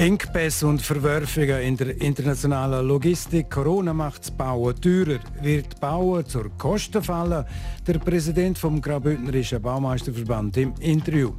Engpässe 0.00 0.66
und 0.66 0.80
Verwerfungen 0.80 1.60
in 1.60 1.76
der 1.76 2.00
internationalen 2.00 2.88
Logistik. 2.88 3.50
Corona 3.50 3.92
macht 3.92 4.22
das 4.22 4.30
Bauen 4.30 4.74
teurer. 4.80 5.18
Wird 5.42 5.78
Bauen 5.78 6.24
zur 6.24 6.48
Kostenfalle? 6.56 7.44
Der 7.86 7.98
Präsident 7.98 8.56
vom 8.56 8.80
Graubündnerischen 8.80 9.60
Baumeisterverband 9.60 10.56
im 10.56 10.72
Interview. 10.80 11.32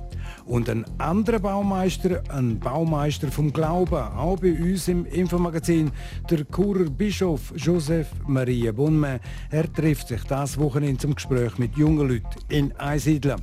Und 0.46 0.70
ein 0.70 0.86
anderer 1.00 1.40
Baumeister, 1.40 2.22
ein 2.30 2.60
Baumeister 2.60 3.32
vom 3.32 3.52
Glauben, 3.52 3.96
auch 3.96 4.38
bei 4.38 4.54
uns 4.54 4.88
im 4.88 5.08
Infomagazin, 5.08 5.92
der 6.30 6.46
Churer 6.46 6.88
Bischof 6.88 7.52
Joseph 7.56 8.10
Maria 8.28 8.72
Bonme. 8.72 9.22
Er 9.50 9.74
trifft 9.74 10.10
sich 10.10 10.24
das 10.26 10.60
Wochenende 10.60 11.00
zum 11.00 11.16
Gespräch 11.16 11.58
mit 11.58 11.76
jungen 11.78 12.10
Leuten 12.10 12.40
in 12.50 12.72
Einsiedeln. 12.78 13.42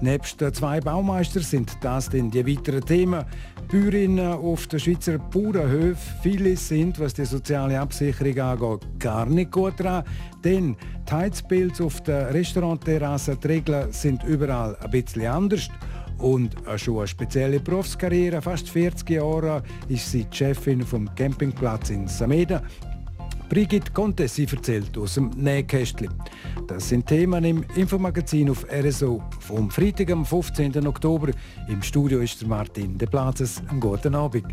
Nebst 0.00 0.40
den 0.40 0.52
zwei 0.52 0.80
Baumeistern 0.80 1.42
sind 1.42 1.76
das 1.80 2.08
dann 2.08 2.30
die 2.30 2.46
weiteren 2.46 2.84
Themen. 2.84 3.24
Bäuerinnen 3.68 4.32
auf 4.32 4.68
den 4.68 4.78
Schweizer 4.78 5.18
Bauernhöfen, 5.18 6.14
viele 6.22 6.56
sind, 6.56 7.00
was 7.00 7.14
die 7.14 7.24
soziale 7.24 7.80
Absicherung 7.80 8.38
angeht, 8.38 8.88
gar 9.00 9.26
nicht 9.26 9.50
gut 9.50 9.80
dran. 9.80 10.04
Denn 10.44 10.76
die 11.08 11.12
Heizbilder 11.12 11.84
auf 11.84 12.00
den 12.02 12.26
Restaurantterrassen, 12.26 13.38
die 13.42 13.46
Regeln 13.48 13.92
sind 13.92 14.22
überall 14.22 14.76
ein 14.76 14.90
bisschen 14.90 15.26
anders. 15.26 15.68
Und 16.18 16.54
schon 16.76 16.98
eine 16.98 17.08
spezielle 17.08 17.58
Berufskarriere, 17.58 18.40
fast 18.40 18.70
40 18.70 19.10
Jahre, 19.10 19.62
ist 19.88 20.12
sie 20.12 20.26
Chefin 20.30 20.82
vom 20.82 21.12
Campingplatz 21.14 21.90
in 21.90 22.06
Sameda. 22.06 22.62
Brigitte 23.48 23.92
Conte, 23.92 24.26
sie 24.26 24.46
erzählt 24.46 24.98
aus 24.98 25.14
dem 25.14 25.30
Nähkästchen. 25.30 26.12
Das 26.66 26.88
sind 26.88 27.06
Themen 27.06 27.44
im 27.44 27.64
Infomagazin 27.76 28.50
auf 28.50 28.66
RSO 28.70 29.22
vom 29.40 29.70
Freitag, 29.70 30.10
am 30.10 30.24
15. 30.24 30.84
Oktober. 30.86 31.30
Im 31.68 31.80
Studio 31.82 32.20
ist 32.20 32.40
der 32.40 32.48
Martin 32.48 32.98
De 32.98 33.08
Plazes. 33.08 33.62
Einen 33.68 33.80
guten 33.80 34.14
Abend. 34.16 34.46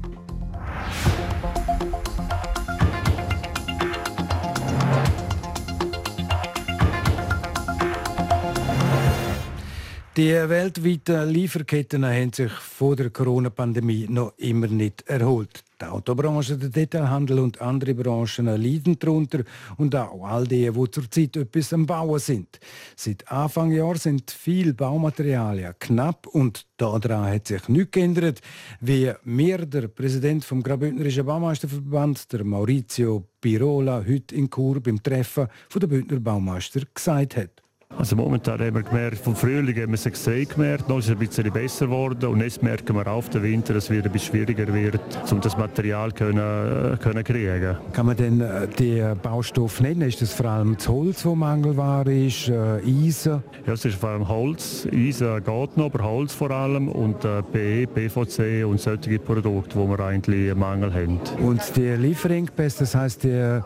Die 10.15 10.29
weltweiten 10.31 11.29
Lieferketten 11.29 12.05
haben 12.05 12.31
sich 12.31 12.51
vor 12.51 12.95
der 12.95 13.09
Corona-Pandemie 13.09 14.05
noch 14.07 14.33
immer 14.37 14.67
nicht 14.67 15.01
erholt. 15.07 15.63
Die 15.83 15.89
Autobranche, 15.89 16.57
der 16.57 16.69
Detailhandel 16.69 17.39
und 17.39 17.59
andere 17.59 17.93
Branchen 17.93 18.45
leiden 18.45 18.97
darunter 18.97 19.43
und 19.75 19.93
auch 19.93 20.23
all 20.23 20.47
die, 20.47 20.71
die 20.71 20.91
zurzeit 20.91 21.35
etwas 21.35 21.73
am 21.73 21.85
Bauen 21.85 22.19
sind. 22.19 22.57
Seit 22.95 23.29
Anfang 23.29 23.69
Jahr 23.71 23.97
sind 23.97 24.31
viele 24.31 24.73
Baumaterialien 24.73 25.73
knapp 25.79 26.27
und 26.27 26.65
daran 26.77 27.25
hat 27.25 27.47
sich 27.47 27.67
nichts 27.67 27.91
geändert, 27.91 28.39
wie 28.79 29.11
mir 29.25 29.65
der 29.65 29.89
Präsident 29.89 30.45
vom 30.45 30.63
Graubündnerischen 30.63 31.25
Baumeisterverband, 31.25 32.31
der 32.31 32.45
Maurizio 32.45 33.27
Pirola, 33.41 34.05
heute 34.07 34.35
in 34.35 34.49
Chur 34.49 34.79
beim 34.79 35.03
Treffen 35.03 35.47
der 35.75 35.87
Bündner 35.87 36.21
Baumeister 36.21 36.81
gesagt 36.93 37.35
hat. 37.35 37.62
Also 37.97 38.15
momentan 38.15 38.59
haben 38.59 38.75
wir 38.75 38.83
gemerkt, 38.83 39.19
vom 39.19 39.35
Frühling 39.35 39.75
haben 39.75 39.89
wir 39.89 39.93
es 39.93 40.05
extrem 40.05 40.47
gemerkt, 40.47 40.89
noch 40.89 40.97
ist 40.97 41.05
es 41.05 41.11
ein 41.11 41.17
bisschen 41.19 41.51
besser 41.51 41.85
geworden 41.85 42.25
und 42.25 42.41
jetzt 42.41 42.63
merken 42.63 42.95
wir 42.95 43.07
auf 43.07 43.29
den 43.29 43.43
Winter, 43.43 43.73
dass 43.73 43.85
es 43.85 43.89
wieder 43.91 44.05
ein 44.05 44.11
bisschen 44.11 44.33
schwieriger 44.33 44.73
wird, 44.73 44.99
um 45.31 45.39
das 45.39 45.57
Material 45.57 46.11
können, 46.11 46.93
äh, 46.93 46.97
können 46.97 47.23
kriegen. 47.23 47.77
Kann 47.93 48.05
man 48.07 48.17
denn 48.17 48.41
äh, 48.41 48.67
die 48.67 49.03
Baustoffe 49.21 49.81
nennen? 49.81 50.01
Ist 50.01 50.21
das 50.21 50.33
vor 50.33 50.47
allem 50.47 50.75
das 50.75 50.89
Holz, 50.89 51.23
das 51.23 51.35
Mangelware 51.35 52.11
ist, 52.11 52.49
äh, 52.49 52.79
Eisen? 52.83 53.43
Ja, 53.67 53.73
es 53.73 53.85
ist 53.85 53.95
vor 53.95 54.09
allem 54.09 54.27
Holz, 54.27 54.87
Eisen 54.91 55.35
geht 55.43 55.77
noch, 55.77 55.85
aber 55.85 56.03
Holz 56.03 56.33
vor 56.33 56.51
allem 56.51 56.89
und 56.89 57.23
äh, 57.23 57.43
PE, 57.43 57.87
PVC 57.87 58.65
und 58.65 58.79
solche 58.79 59.19
Produkte, 59.19 59.75
wo 59.75 59.87
wir 59.87 59.99
eigentlich 59.99 60.49
einen 60.49 60.59
Mangel 60.59 60.93
haben. 60.93 61.19
Und 61.39 61.61
die 61.75 61.89
Lieferengpässe, 61.89 62.79
das 62.79 62.95
heisst, 62.95 63.23
die, 63.23 63.59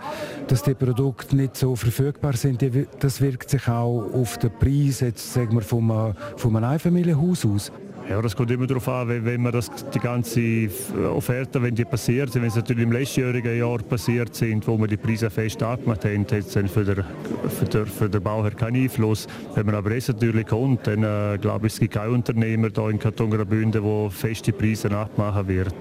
dass 0.48 0.64
die 0.64 0.74
Produkte 0.74 1.36
nicht 1.36 1.56
so 1.56 1.76
verfügbar 1.76 2.34
sind, 2.34 2.62
die, 2.62 2.88
das 3.00 3.22
wirkt 3.22 3.50
sich 3.50 3.68
auch 3.68 4.17
auf 4.22 4.38
den 4.38 4.52
Preis 4.52 5.00
jetzt, 5.02 5.34
sagen 5.34 5.56
wir, 5.56 5.62
vom, 5.62 6.14
vom 6.36 6.56
Einfamilienhaus 6.56 7.46
aus? 7.46 7.72
Ja, 8.10 8.22
das 8.22 8.36
kommt 8.36 8.52
immer 8.52 8.66
darauf 8.68 8.88
an, 8.88 9.10
wenn, 9.10 9.26
wenn 9.26 9.42
man 9.42 9.52
das, 9.52 9.70
die 9.94 10.00
ganze 10.00 10.70
Offerte, 11.14 11.62
wenn 11.62 11.76
die 11.76 11.84
passiert 11.84 12.32
sind, 12.32 12.42
wenn 12.42 12.50
sie 12.50 12.60
natürlich 12.60 12.84
im 12.84 12.92
letztjährigen 12.94 13.58
Jahr 13.58 13.80
passiert 13.80 14.34
sind, 14.34 14.66
wo 14.66 14.78
wir 14.78 14.88
die 14.88 14.96
Preise 14.96 15.30
fest 15.30 15.62
abgemacht 15.62 16.06
haben, 16.06 16.22
hat 16.22 16.32
es 16.32 16.54
für, 16.54 16.86
den, 16.86 17.04
für, 17.50 17.66
den, 17.66 17.86
für 17.86 18.10
den 18.10 18.24
Bauherr 18.24 18.52
keinen 18.52 18.84
Einfluss. 18.84 19.28
Wenn 19.56 19.66
man 19.66 19.76
aber 19.76 19.92
jetzt 19.92 20.08
natürlich 20.08 20.48
kommt, 20.48 20.88
dann 20.88 21.04
äh, 21.04 21.38
glaube 21.38 21.68
ich, 21.68 21.74
es 21.74 21.80
gibt 21.80 21.96
keinen 21.96 22.14
Unternehmer 22.14 22.70
hier 22.74 22.90
in 22.90 22.98
Kanton 22.98 23.30
Graubünden, 23.30 23.84
der 23.84 24.10
feste 24.10 24.54
Preise 24.54 24.90
abmachen 24.92 25.48
wird 25.50 25.76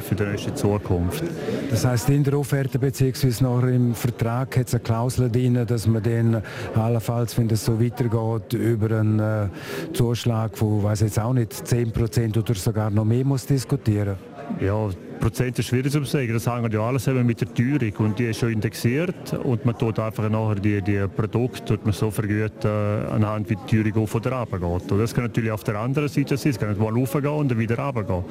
für 0.00 0.14
die 0.14 0.22
nächste 0.22 0.54
Zukunft. 0.54 1.24
Das 1.70 1.84
heißt 1.84 2.08
in 2.10 2.22
der 2.22 2.38
Offerte 2.38 2.78
bzw. 2.78 3.42
noch 3.42 3.64
im 3.64 3.94
Vertrag 3.94 4.56
hat 4.56 4.68
es 4.68 4.74
eine 4.74 4.82
Klausel 4.82 5.30
drin, 5.30 5.58
dass 5.66 5.88
man 5.88 6.02
dann 6.02 6.42
allenfalls, 6.76 7.36
wenn 7.36 7.48
das 7.48 7.64
so 7.64 7.80
weitergeht, 7.80 8.52
über 8.52 9.00
einen 9.00 9.18
äh, 9.18 9.48
Zuschlag 9.92 10.56
von, 10.56 10.82
weiß 10.82 11.00
jetzt 11.00 11.18
auch 11.18 11.32
nicht, 11.32 11.63
10 11.64 11.92
Prozent 11.92 12.36
oder 12.36 12.54
sogar 12.54 12.90
noch 12.90 13.04
mehr 13.04 13.24
muss 13.24 13.46
diskutieren? 13.46 14.16
Ja, 14.60 14.88
Prozent 15.20 15.58
ist 15.58 15.68
schwierig 15.68 15.90
zu 15.90 16.04
sagen. 16.04 16.32
Das 16.32 16.46
hängt 16.46 16.72
ja 16.72 16.80
alles 16.80 17.06
mit 17.06 17.40
der 17.40 17.54
Teuerung 17.54 17.92
und 18.06 18.18
die 18.18 18.26
ist 18.26 18.40
schon 18.40 18.52
indexiert 18.52 19.32
und 19.42 19.64
man 19.64 19.76
tut 19.78 19.98
einfach 19.98 20.28
nachher 20.28 20.56
die, 20.56 20.82
die 20.82 21.06
Produkte 21.08 21.64
tut 21.64 21.84
man 21.84 21.94
so 21.94 22.10
vergüten 22.10 22.70
anhand 23.10 23.48
wie 23.48 23.56
die 23.56 23.82
Teuerung 23.82 24.02
auf 24.02 24.14
oder 24.14 24.32
runter 24.32 24.58
geht. 24.58 24.92
Und 24.92 24.98
das 24.98 25.14
kann 25.14 25.24
natürlich 25.24 25.50
auf 25.50 25.64
der 25.64 25.76
anderen 25.76 26.08
Seite 26.08 26.36
sein, 26.36 26.50
es 26.50 26.58
kann 26.58 26.76
mal 26.78 26.92
raufgehen 26.92 27.26
und 27.26 27.50
dann 27.50 27.58
wieder 27.58 27.78
runtergehen. 27.78 28.24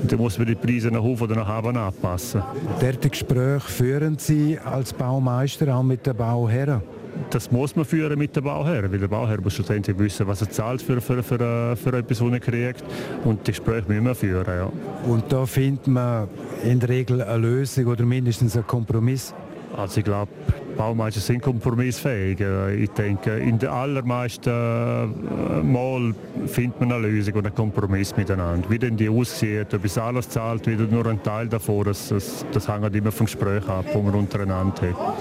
Und 0.00 0.10
dann 0.10 0.18
muss 0.18 0.38
man 0.38 0.46
die 0.46 0.54
Preise 0.54 0.88
nach 0.88 1.02
oben 1.02 1.22
oder 1.22 1.36
nach 1.36 1.62
unten 1.62 1.76
anpassen. 1.76 2.42
Diese 2.80 3.10
Gespräche 3.10 3.68
führen 3.68 4.16
Sie 4.18 4.58
als 4.58 4.94
Baumeister 4.94 5.76
auch 5.76 5.82
mit 5.82 6.06
den 6.06 6.16
Bauherren? 6.16 6.80
Das 7.30 7.50
muss 7.50 7.76
man 7.76 7.84
führen 7.84 8.18
mit 8.18 8.34
dem 8.34 8.44
Bauherr, 8.44 8.90
weil 8.90 8.98
der 8.98 9.08
Bauherr 9.08 9.40
muss 9.40 9.54
schlussendlich 9.54 9.98
wissen, 9.98 10.26
was 10.26 10.40
er 10.40 10.50
zahlt 10.50 10.82
für, 10.82 11.00
für, 11.00 11.22
für, 11.22 11.40
äh, 11.40 11.76
für 11.76 11.96
etwas, 11.96 12.20
was 12.20 12.32
er 12.32 12.40
kriegt. 12.40 12.84
Und 13.24 13.46
die 13.46 13.52
Gespräche 13.52 13.84
müssen 13.88 14.04
wir 14.04 14.14
führen. 14.14 14.46
Ja. 14.46 14.70
Und 15.10 15.32
da 15.32 15.46
findet 15.46 15.86
man 15.86 16.28
in 16.64 16.80
der 16.80 16.88
Regel 16.88 17.22
eine 17.22 17.38
Lösung 17.38 17.86
oder 17.86 18.04
mindestens 18.04 18.56
einen 18.56 18.66
Kompromiss? 18.66 19.34
Also 19.76 19.98
ich 19.98 20.04
glaube, 20.04 20.32
Baumeister 20.76 21.20
sind 21.20 21.42
kompromissfähig. 21.42 22.40
Ich 22.78 22.90
denke, 22.90 23.36
in 23.36 23.58
den 23.58 23.68
allermeisten 23.68 24.48
äh, 24.48 25.62
Mal 25.62 26.14
findet 26.46 26.80
man 26.80 26.92
eine 26.92 27.08
Lösung 27.08 27.34
und 27.34 27.46
einen 27.46 27.54
Kompromiss 27.54 28.16
miteinander. 28.16 28.68
Wie 28.70 28.78
denn 28.78 28.96
die 28.96 29.08
aussieht, 29.08 29.74
ob 29.74 29.84
es 29.84 29.98
alles 29.98 30.28
zahlt, 30.28 30.66
wieder 30.66 30.84
nur 30.84 31.06
ein 31.06 31.22
Teil 31.22 31.48
davon, 31.48 31.84
das, 31.84 32.08
das, 32.08 32.46
das 32.52 32.68
hängt 32.68 32.94
immer 32.94 33.12
vom 33.12 33.26
Gespräch 33.26 33.68
ab, 33.68 33.86
das 33.92 34.02
man 34.02 34.14
untereinander 34.14 34.82
hat. 34.82 35.16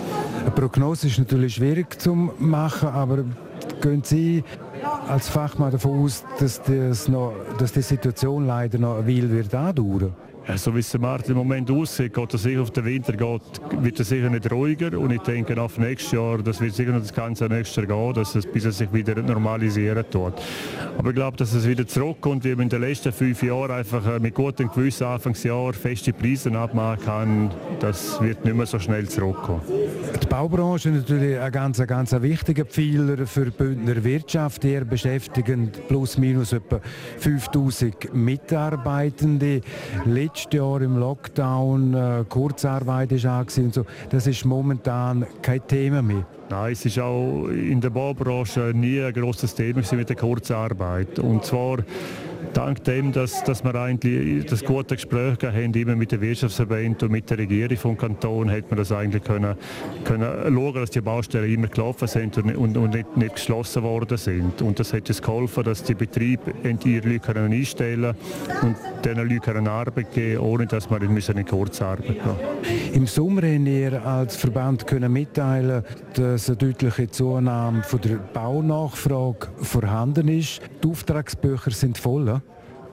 Eine 0.48 0.56
Prognose 0.56 1.08
ist 1.08 1.20
natürlich 1.20 1.56
schwierig 1.56 2.00
zu 2.00 2.16
machen, 2.16 2.88
aber 2.88 3.26
gehen 3.82 4.02
Sie 4.02 4.46
als 5.10 5.28
Fachmann 5.28 5.72
davon 5.72 6.06
aus, 6.06 6.24
dass, 6.40 6.62
das 6.62 7.10
noch, 7.10 7.34
dass 7.58 7.74
die 7.74 7.82
Situation 7.82 8.48
leider 8.48 8.78
noch 8.78 9.00
eine 9.00 9.08
Weile 9.08 9.30
wird 9.30 9.54
andauern 9.54 10.14
so 10.56 10.74
wie 10.74 10.80
es 10.80 10.92
der 10.92 11.02
Markt 11.02 11.28
im 11.28 11.36
Moment 11.36 11.70
aussieht, 11.70 12.14
geht 12.14 12.34
er 12.34 12.40
sicher 12.40 12.62
auf 12.62 12.72
den 12.72 12.86
Winter, 12.86 13.14
geht, 13.14 13.42
wird 13.84 14.00
er 14.00 14.06
sicher 14.06 14.30
nicht 14.30 14.50
ruhiger. 14.50 14.98
Und 14.98 15.12
ich 15.12 15.22
denke, 15.22 15.60
auf 15.62 15.78
nächstes 15.78 16.14
Jahr, 16.14 16.38
das 16.38 16.62
wird 16.62 16.74
sicher 16.74 16.92
noch 16.92 17.02
das 17.02 17.14
ganze 17.14 17.48
nächste 17.48 17.82
Jahr 17.82 17.88
gehen, 17.88 18.14
dass 18.14 18.34
es, 18.34 18.46
bis 18.46 18.64
es 18.64 18.78
sich 18.78 18.92
wieder 18.94 19.22
normalisieren 19.22 20.06
tut. 20.10 20.34
Aber 20.98 21.10
ich 21.10 21.16
glaube, 21.16 21.36
dass 21.36 21.54
es 21.54 21.68
wieder 21.68 21.86
zurückkommt, 21.86 22.46
wie 22.46 22.52
man 22.52 22.62
in 22.62 22.70
den 22.70 22.82
letzten 22.82 23.12
fünf 23.12 23.44
Jahren 23.44 23.72
einfach 23.72 24.06
äh, 24.08 24.20
mit 24.20 24.36
gutem 24.36 24.70
Gewissen 24.70 25.06
Anfangsjahr 25.06 25.74
feste 25.74 26.14
Preise 26.14 26.52
abmachen 26.58 27.04
kann, 27.04 27.52
das 27.80 28.22
wird 28.22 28.46
nicht 28.46 28.56
mehr 28.56 28.66
so 28.66 28.80
schnell 28.80 29.08
zurückkommen. 29.10 29.62
Die 30.22 30.28
Baubranche 30.28 30.90
ist 30.90 31.10
natürlich 31.10 31.40
ein 31.40 31.52
ganz, 31.52 31.86
ganz 31.86 32.14
wichtiger 32.14 32.66
Pfeiler 32.66 33.28
für 33.28 33.46
die 33.46 33.52
Bündner 33.52 34.04
Wirtschaft. 34.04 34.64
Ihr 34.64 34.86
beschäftigen 34.86 35.72
plus 35.88 36.18
minus 36.18 36.54
etwa 36.54 36.80
5000 37.20 38.14
Mitarbeitende 38.14 39.62
letztes 40.06 40.37
Jahr 40.54 40.82
im 40.82 40.98
Lockdown 40.98 41.94
äh, 41.94 42.24
Kurzarbeit 42.28 43.12
ist 43.12 43.26
und 43.26 43.74
so. 43.74 43.86
Das 44.10 44.28
ist 44.28 44.46
momentan 44.46 45.26
kein 45.42 45.66
Thema 45.68 46.02
mehr. 46.02 46.26
Nein, 46.50 46.72
es 46.72 46.86
ist 46.86 47.00
auch 47.00 47.48
in 47.48 47.82
der 47.82 47.90
Baubranche 47.90 48.72
nie 48.74 49.02
ein 49.02 49.14
grosses 49.14 49.54
Thema 49.54 49.82
mit 49.92 50.10
der 50.10 50.16
Kurzarbeit. 50.16 51.20
Und 51.20 51.44
zwar 51.44 51.80
dank 52.58 52.84
dem, 52.86 53.12
dass, 53.12 53.44
dass 53.44 53.64
wir 53.64 53.76
eigentlich 53.76 54.46
das 54.46 54.66
gute 54.66 54.96
Gespräch 54.96 55.38
haben, 55.44 55.74
immer 55.74 55.96
mit 55.96 56.12
der 56.12 56.22
Wirtschaftsverband 56.22 57.04
und 57.04 57.12
mit 57.12 57.30
der 57.30 57.38
Regierung 57.38 57.78
vom 57.78 57.98
Kanton, 57.98 58.50
hat 58.50 58.72
man 58.72 58.80
das 58.80 58.92
eigentlich 58.92 59.24
können, 59.24 59.56
können 60.04 60.56
schauen, 60.56 60.74
dass 60.74 60.90
die 60.90 61.02
Baustellen 61.02 61.54
immer 61.54 61.68
gelaufen 61.68 62.08
sind 62.08 62.36
und, 62.40 62.56
und, 62.56 62.76
und 62.76 62.96
nicht, 62.96 63.16
nicht, 63.16 63.36
geschlossen 63.36 63.84
worden 63.84 64.18
sind. 64.18 64.60
Und 64.64 64.80
das 64.80 64.92
hat 64.92 65.08
uns 65.08 65.22
geholfen, 65.22 65.64
dass 65.66 65.84
die 65.84 65.94
Betriebe 65.94 66.52
ihre 66.64 67.08
Leute 67.08 67.20
können 67.20 67.54
einstellen 67.54 68.16
und 68.64 68.76
diesen 69.06 69.30
Leuten 69.30 69.68
Arbeit 69.68 70.12
geben, 70.12 70.42
ohne 70.42 70.66
dass 70.66 70.90
man 70.90 71.04
in 71.04 71.46
Kurzarbeit 71.46 72.08
gehen 72.08 72.94
Im 72.94 73.06
Sommer 73.06 73.44
haben 73.44 73.68
ihr 73.68 74.04
als 74.04 74.36
Verband 74.36 74.88
können 74.88 75.14
mitteilen, 75.14 75.84
dass 76.16 76.50
eine 76.50 76.58
deutliche 76.58 77.08
Zunahme 77.12 77.84
von 77.84 78.02
der 78.02 78.16
Baunachfrage 78.16 79.50
vorhanden 79.58 80.28
ist. 80.28 80.62
Die 80.84 80.88
Auftragsbücher 80.88 81.72
sind 81.72 82.00
voll. 82.00 82.42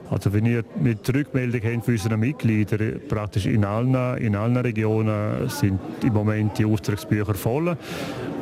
Also 0.09 0.33
wenn 0.33 0.45
ihr 0.45 0.63
mit 0.79 1.07
Rückmeldung 1.13 1.61
habt 1.63 1.85
für 1.85 1.91
unsere 1.91 2.17
Mitglieder, 2.17 2.77
praktisch 3.07 3.45
in 3.45 3.65
allen, 3.65 4.17
in 4.17 4.35
allen 4.35 4.57
Regionen 4.57 5.49
sind 5.49 5.79
im 6.03 6.13
Moment 6.13 6.57
die 6.57 6.65
Auftragsbücher 6.65 7.33
voll. 7.33 7.75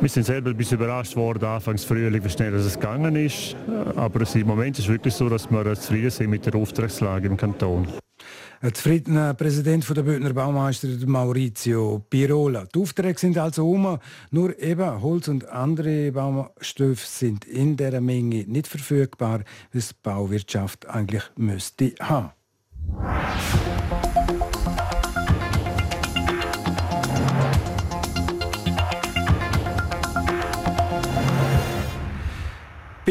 Wir 0.00 0.08
sind 0.08 0.24
selber 0.24 0.50
ein 0.50 0.56
bisschen 0.56 0.78
überrascht 0.78 1.16
worden, 1.16 1.44
anfangs 1.44 1.84
Frühling, 1.84 2.22
wie 2.22 2.28
schnell 2.28 2.54
es 2.54 2.74
gegangen 2.74 3.16
ist. 3.16 3.56
Aber 3.96 4.20
im 4.34 4.46
Moment 4.46 4.78
ist 4.78 4.84
es 4.84 4.90
wirklich 4.90 5.14
so, 5.14 5.28
dass 5.28 5.50
wir 5.50 5.74
zufrieden 5.74 6.10
sind 6.10 6.30
mit 6.30 6.44
der 6.44 6.54
Auftragslage 6.56 7.26
im 7.28 7.36
Kanton. 7.36 7.86
Ein 8.60 8.74
zufriedener 8.74 9.34
Präsident 9.34 9.88
der 9.88 10.02
Bündner 10.02 10.32
Baumeister 10.32 10.88
Maurizio 11.06 12.04
Pirola. 12.08 12.66
Die 12.74 12.80
Aufträge 12.80 13.18
sind 13.18 13.36
also 13.36 13.68
um, 13.68 13.98
nur 14.30 14.58
eben 14.58 15.02
Holz 15.02 15.28
und 15.28 15.48
andere 15.48 16.12
Baustoffe 16.12 17.06
sind 17.06 17.44
in 17.44 17.76
dieser 17.76 18.00
Menge 18.00 18.44
nicht 18.46 18.66
verfügbar, 18.66 19.40
wie 19.72 19.78
es 19.78 19.88
die 19.88 19.94
Bauwirtschaft 20.02 20.88
eigentlich 20.88 21.24
müsste 21.36 21.94
haben. 22.00 22.30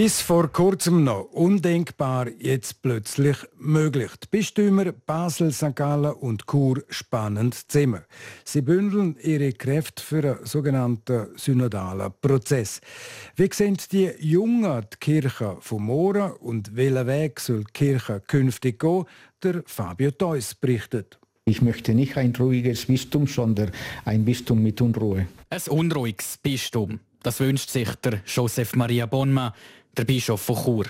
Bis 0.04 0.20
vor 0.20 0.52
kurzem 0.52 1.06
noch 1.06 1.30
undenkbar, 1.32 2.28
jetzt 2.38 2.82
plötzlich 2.82 3.38
möglich. 3.58 4.12
Die 4.22 4.28
Bistümer 4.30 4.92
Basel, 4.92 5.54
St. 5.54 5.74
Gallen 5.78 6.12
und 6.12 6.46
Chur 6.46 6.84
spannend 6.90 7.56
zusammen. 7.72 8.02
Sie 8.44 8.62
bündeln 8.62 9.16
ihre 9.24 9.54
Kräfte 9.54 10.04
für 10.04 10.36
einen 10.36 10.46
sogenannten 10.46 11.28
synodalen 11.38 12.12
Prozess. 12.20 12.82
Wie 13.38 13.48
sehen 13.54 13.78
die 13.94 14.12
Jungen 14.20 14.86
die 14.92 14.98
Kirche 15.00 15.56
vom 15.62 15.86
Morgen 15.86 16.34
und 16.34 16.76
welchen 16.76 17.08
Weg 17.08 17.40
soll 17.40 17.64
die 17.64 17.72
Kirche 17.72 18.22
künftig 18.28 18.80
gehen? 18.80 19.06
Der 19.42 19.64
Fabio 19.66 20.12
Theus 20.12 20.54
berichtet. 20.54 21.18
Ich 21.46 21.62
möchte 21.62 21.94
nicht 21.94 22.18
ein 22.18 22.36
ruhiges 22.36 22.88
Bistum, 22.88 23.26
sondern 23.26 23.72
ein 24.04 24.26
Bistum 24.26 24.62
mit 24.62 24.82
Unruhe. 24.82 25.28
Ein 25.50 25.62
unruhiges 25.70 26.40
Bistum. 26.44 27.00
Das 27.22 27.40
wünscht 27.40 27.70
sich 27.70 27.88
der 28.04 28.20
Joseph 28.26 28.76
Maria 28.76 29.06
Bonma, 29.06 29.54
der 29.98 30.06
Bischof 30.06 30.42
von 30.42 30.56
Chur. 30.56 30.86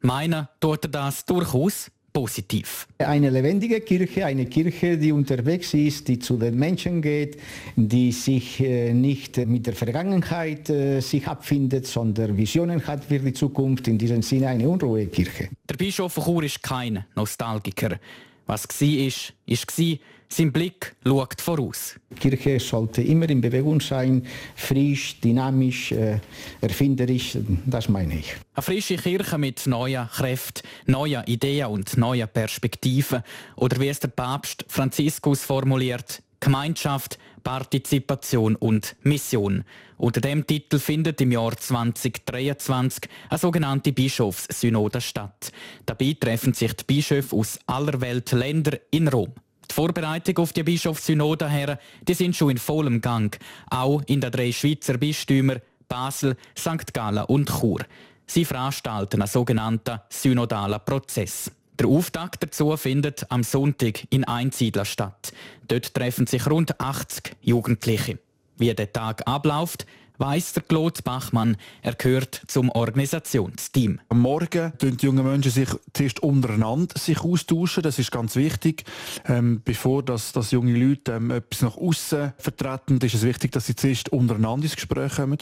Meinen 0.00 0.48
tut 0.60 0.84
er 0.84 0.90
das 0.90 1.24
durchaus 1.24 1.90
positiv. 2.12 2.88
Eine 2.98 3.30
lebendige 3.30 3.80
Kirche, 3.80 4.26
eine 4.26 4.46
Kirche, 4.46 4.96
die 4.96 5.12
unterwegs 5.12 5.74
ist, 5.74 6.08
die 6.08 6.18
zu 6.18 6.36
den 6.36 6.58
Menschen 6.58 7.02
geht, 7.02 7.38
die 7.76 8.12
sich 8.12 8.60
äh, 8.60 8.92
nicht 8.92 9.36
mit 9.36 9.66
der 9.66 9.74
Vergangenheit 9.74 10.68
äh, 10.70 11.00
sich 11.00 11.26
abfindet, 11.28 11.86
sondern 11.86 12.36
Visionen 12.36 12.84
hat 12.86 13.04
für 13.04 13.18
die 13.18 13.32
Zukunft. 13.32 13.86
In 13.88 13.98
diesem 13.98 14.22
Sinne 14.22 14.48
eine 14.48 14.68
unruhige 14.68 15.10
Kirche. 15.10 15.48
Der 15.68 15.76
Bischof 15.76 16.12
von 16.14 16.24
Chur 16.24 16.42
ist 16.44 16.62
kein 16.62 17.04
Nostalgiker. 17.14 17.98
Was 18.46 18.66
war, 18.66 18.88
ist, 18.88 19.34
ist 19.46 19.78
war. 19.78 19.96
Sein 20.30 20.52
Blick 20.52 20.94
schaut 21.04 21.40
voraus. 21.40 21.96
Die 22.10 22.16
Kirche 22.16 22.60
sollte 22.60 23.02
immer 23.02 23.28
in 23.30 23.40
Bewegung 23.40 23.80
sein, 23.80 24.26
frisch, 24.56 25.20
dynamisch, 25.20 25.92
äh, 25.92 26.20
erfinderisch, 26.60 27.38
das 27.64 27.88
meine 27.88 28.18
ich. 28.18 28.36
Eine 28.54 28.62
frische 28.62 28.96
Kirche 28.96 29.38
mit 29.38 29.66
neuen 29.66 30.06
Kräften, 30.08 30.68
neuen 30.86 31.24
Ideen 31.24 31.68
und 31.68 31.96
neuen 31.96 32.28
Perspektiven. 32.28 33.22
Oder 33.56 33.80
wie 33.80 33.88
es 33.88 34.00
der 34.00 34.08
Papst 34.08 34.66
Franziskus 34.68 35.42
formuliert, 35.42 36.22
Gemeinschaft, 36.40 37.18
Partizipation 37.42 38.54
und 38.56 38.96
Mission. 39.02 39.64
Unter 39.96 40.20
dem 40.20 40.46
Titel 40.46 40.78
findet 40.78 41.20
im 41.20 41.32
Jahr 41.32 41.56
2023 41.56 43.08
eine 43.30 43.38
sogenannte 43.38 43.92
Bischofssynode 43.92 45.00
statt. 45.00 45.50
Dabei 45.86 46.14
treffen 46.20 46.52
sich 46.52 46.74
die 46.74 46.84
Bischöfe 46.84 47.34
aus 47.34 47.58
aller 47.66 48.00
Welt 48.00 48.30
Länder 48.32 48.78
in 48.90 49.08
Rom. 49.08 49.32
Die 49.70 49.74
Vorbereitung 49.74 50.38
auf 50.38 50.52
die 50.52 50.62
Bischofssynode 50.62 51.48
her, 51.48 51.78
die 52.02 52.14
sind 52.14 52.34
schon 52.34 52.50
in 52.50 52.58
vollem 52.58 53.00
Gang, 53.00 53.38
auch 53.70 54.02
in 54.06 54.20
den 54.20 54.30
drei 54.30 54.52
Schweizer 54.52 54.96
Bistümern 54.96 55.60
Basel, 55.88 56.36
St. 56.56 56.92
Gallen 56.92 57.24
und 57.24 57.48
Chur. 57.48 57.80
Sie 58.26 58.44
veranstalten 58.44 59.22
einen 59.22 59.28
sogenannten 59.28 60.00
synodalen 60.10 60.80
Prozess. 60.84 61.50
Der 61.78 61.86
Auftakt 61.86 62.42
dazu 62.42 62.76
findet 62.76 63.24
am 63.30 63.42
Sonntag 63.42 64.06
in 64.10 64.24
Einsiedler 64.24 64.84
statt. 64.84 65.32
Dort 65.68 65.94
treffen 65.94 66.26
sich 66.26 66.46
rund 66.46 66.78
80 66.80 67.36
Jugendliche. 67.40 68.18
Wie 68.56 68.74
der 68.74 68.92
Tag 68.92 69.26
abläuft, 69.26 69.86
weiss 70.18 70.52
der 70.52 70.62
Claude 70.62 71.00
Bachmann. 71.02 71.56
Er 71.82 71.94
gehört 71.94 72.42
zum 72.46 72.70
Organisationsteam. 72.70 74.00
Am 74.08 74.20
Morgen 74.20 74.72
tun 74.78 74.96
die 74.96 75.06
jungen 75.06 75.24
Menschen 75.24 75.50
sich 75.50 75.68
zuerst 75.92 76.20
untereinander 76.20 76.98
sich 76.98 77.20
austauschen. 77.20 77.82
Das 77.82 77.98
ist 77.98 78.10
ganz 78.10 78.36
wichtig. 78.36 78.84
Ähm, 79.26 79.62
bevor 79.64 80.02
das, 80.02 80.32
das 80.32 80.50
junge 80.50 80.76
Leute 80.76 81.12
ähm, 81.12 81.30
etwas 81.30 81.62
nach 81.62 81.76
außen 81.76 82.32
vertreten, 82.36 82.98
ist 82.98 83.14
es 83.14 83.22
wichtig, 83.22 83.52
dass 83.52 83.66
sie 83.66 83.76
zuerst 83.76 84.10
untereinander 84.10 84.64
ins 84.64 84.76
Gespräch 84.76 85.16
kommen. 85.16 85.38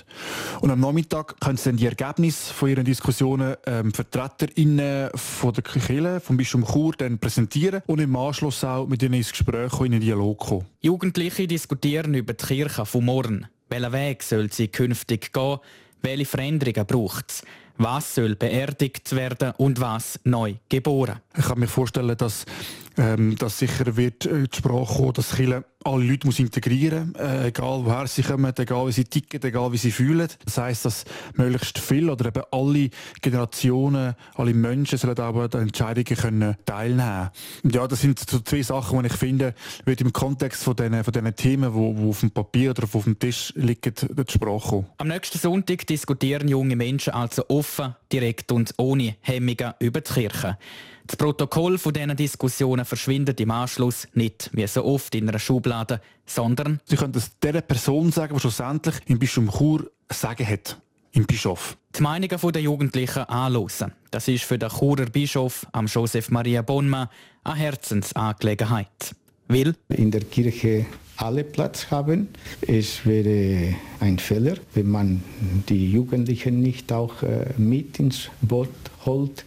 Und 0.61 0.71
am 0.71 0.81
Nachmittag 0.81 1.41
können 1.41 1.57
sie 1.57 1.71
dann 1.71 1.77
die 1.77 1.87
Ergebnisse 1.87 2.53
von 2.53 2.69
ihren 2.69 2.85
Diskussionen 2.85 3.57
ähm, 3.67 3.93
VertreterInnen 3.93 5.11
von 5.15 5.53
der 5.53 5.63
Kirche, 5.63 6.21
vom 6.21 6.37
Bistum 6.37 6.65
Chur, 6.65 6.93
dann 6.97 7.19
präsentieren 7.19 7.83
und 7.87 8.01
im 8.01 8.15
Anschluss 8.15 8.63
auch 8.65 8.87
mit 8.87 9.03
ihnen 9.03 9.15
ins 9.15 9.31
Gespräch 9.31 9.81
in 9.81 9.93
den 9.93 10.01
Dialog 10.01 10.39
kommen. 10.39 10.67
Jugendliche 10.81 11.47
diskutieren 11.47 12.15
über 12.15 12.35
die 12.35 12.45
Kirche 12.45 12.85
von 12.85 13.05
morgen. 13.05 13.47
Welchen 13.69 13.93
Weg 13.93 14.23
soll 14.23 14.53
sie 14.53 14.69
künftig 14.69 15.33
gehen? 15.33 15.59
Welche 16.03 16.27
Veränderungen 16.27 16.87
braucht 16.87 17.31
es? 17.31 17.43
Was 17.79 18.15
soll 18.15 18.37
beerdigt 18.37 19.15
werden 19.15 19.53
und 19.59 19.81
was 19.81 20.19
neu 20.25 20.55
geboren? 20.69 21.21
Ich 21.37 21.45
kann 21.45 21.59
mir 21.59 21.67
vorstellen, 21.67 22.17
dass, 22.17 22.47
ähm, 22.97 23.37
dass 23.37 23.59
sicher 23.59 23.97
wird 23.97 24.27
äh, 24.27 24.49
die 24.49 24.57
Sprache 24.57 24.95
kommen, 24.95 25.13
dass 25.13 25.35
Kirche 25.35 25.65
alle 25.85 26.05
Leute 26.05 26.27
muss 26.27 26.41
integrieren 26.41 27.15
äh, 27.15 27.49
egal 27.49 27.85
woher 27.85 28.07
sie 28.07 28.23
kommen, 28.23 28.53
egal 28.57 28.89
wie 28.89 28.93
sie 28.93 29.05
ticken, 29.05 29.43
egal 29.43 29.73
wie 29.73 29.77
sie 29.77 29.93
fühlen. 29.93 30.29
Das 30.45 30.59
heißt, 30.59 30.85
dass 30.85 31.05
möglichst 31.35 31.79
viel 31.79 32.11
oder 32.11 32.27
eben 32.27 32.43
alle 32.51 32.91
Generationen, 33.23 34.15
alle 34.35 34.55
Menschen 34.55 34.99
sollen 34.99 35.19
aber 35.19 35.45
an 35.45 35.51
den 35.51 35.61
Entscheidungen 35.63 36.17
können 36.17 36.57
teilnehmen 36.65 37.31
Ja, 37.63 37.87
das 37.87 38.01
sind 38.01 38.19
so 38.19 38.41
zwei 38.41 38.63
Sachen, 38.63 39.01
die 39.01 39.07
ich 39.07 39.13
finde, 39.13 39.55
wird 39.85 40.01
im 40.01 40.13
Kontext 40.13 40.65
von 40.65 40.75
diesen, 40.75 41.05
von 41.05 41.13
diesen 41.13 41.37
Themen, 41.37 41.73
die, 41.73 42.03
die 42.03 42.09
auf 42.09 42.21
dem 42.21 42.31
Papier 42.31 42.71
oder 42.71 42.85
auf 42.85 43.05
dem 43.05 43.19
Tisch 43.19 43.53
liegen, 43.57 43.95
die 43.95 44.33
Sprache 44.33 44.69
kommen. 44.69 44.87
Am 44.99 45.09
nächsten 45.09 45.39
Sonntag 45.39 45.87
diskutieren 45.87 46.49
junge 46.49 46.77
Menschen 46.77 47.13
also 47.13 47.45
offen, 47.49 47.95
direkt 48.13 48.51
und 48.51 48.75
ohne 48.77 49.17
Hemmungen 49.21 49.75
über 49.79 50.01
die 50.01 50.13
Kirche. 50.13 50.59
Das 51.07 51.17
Protokoll 51.17 51.79
von 51.79 51.93
diesen 51.93 52.17
Diskussionen 52.17 52.85
verschwindet 52.85 53.41
im 53.41 53.51
Anschluss 53.53 54.09
nicht, 54.15 54.51
wie 54.53 54.67
so 54.67 54.85
oft 54.85 55.15
in 55.15 55.29
einer 55.29 55.39
Schublade, 55.39 56.01
sondern... 56.25 56.81
Sie 56.85 56.97
können 56.97 57.15
es 57.15 57.31
der 57.39 57.61
Person 57.61 58.11
sagen, 58.11 58.35
die 58.35 58.41
schlussendlich 58.41 58.97
im 59.07 59.19
Bistum 59.19 59.51
Chur 59.51 59.91
Sagen 60.11 60.47
hat. 60.47 60.81
Im 61.13 61.27
Bischof. 61.27 61.77
Die 61.97 62.03
Meinungen 62.03 62.53
der 62.53 62.63
Jugendlichen 62.63 63.25
anhören. 63.25 63.93
Das 64.11 64.29
ist 64.29 64.45
für 64.45 64.59
den 64.59 64.69
Churer 64.69 65.07
Bischof, 65.07 65.67
am 65.73 65.87
Joseph 65.87 66.31
Maria 66.31 66.63
Bonma, 66.63 67.11
eine 67.43 67.57
Herzensangelegenheit. 67.57 69.15
Will 69.49 69.75
in 69.89 70.11
der 70.11 70.23
Kirche 70.23 70.87
alle 71.17 71.45
Platz 71.45 71.91
haben. 71.91 72.29
Es 72.61 73.07
wäre 73.07 73.75
ein 74.01 74.19
Fehler, 74.19 74.57
wenn 74.75 74.91
man 74.91 75.23
die 75.69 75.91
Jugendlichen 75.91 76.61
nicht 76.61 76.93
auch 76.93 77.23
äh, 77.23 77.47
mit 77.57 77.99
ins 77.99 78.29
Boot 78.43 78.69
holt. 79.07 79.45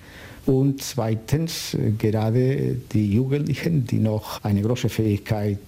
Und 0.49 0.81
zweitens, 0.81 1.77
gerade 1.99 2.75
die 2.91 3.13
Jugendlichen, 3.13 3.85
die 3.85 3.99
noch 3.99 4.43
eine 4.43 4.63
große 4.63 4.89
Fähigkeit 4.89 5.59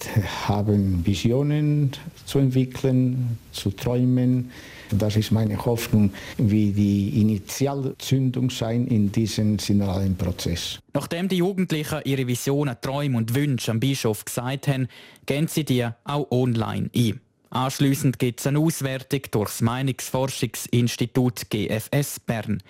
haben, 0.48 1.06
Visionen 1.06 1.92
zu 2.26 2.40
entwickeln, 2.40 3.38
zu 3.52 3.70
träumen. 3.70 4.50
Das 4.90 5.18
ist 5.18 5.32
meine 5.32 5.64
Hoffnung, 5.64 6.12
wie 6.40 6.72
die 6.72 7.22
Initialzündung 7.22 8.50
sein 8.50 8.88
in 8.88 9.12
diesem 9.12 9.60
synodalen 9.60 10.16
Prozess. 10.16 10.80
Nachdem 10.94 11.28
die 11.28 11.38
Jugendlichen 11.38 12.00
ihre 12.04 12.26
Visionen, 12.26 12.76
Träume 12.82 13.20
und 13.20 13.36
Wünsche 13.36 13.70
am 13.70 13.80
Bischof 13.80 14.26
gesagt 14.26 14.68
haben, 14.68 14.88
gehen 15.28 15.48
sie 15.48 15.64
die 15.64 15.88
auch 16.06 16.26
online 16.32 16.90
ein. 16.96 17.22
Anschließend 17.52 18.18
gibt 18.18 18.40
es 18.40 18.48
eine 18.48 18.58
Auswertung 18.58 19.22
durch 19.30 19.50
das 19.52 19.62
Meinungsforschungsinstitut 19.62 21.52
GFS 21.52 22.20
Bern. 22.22 22.64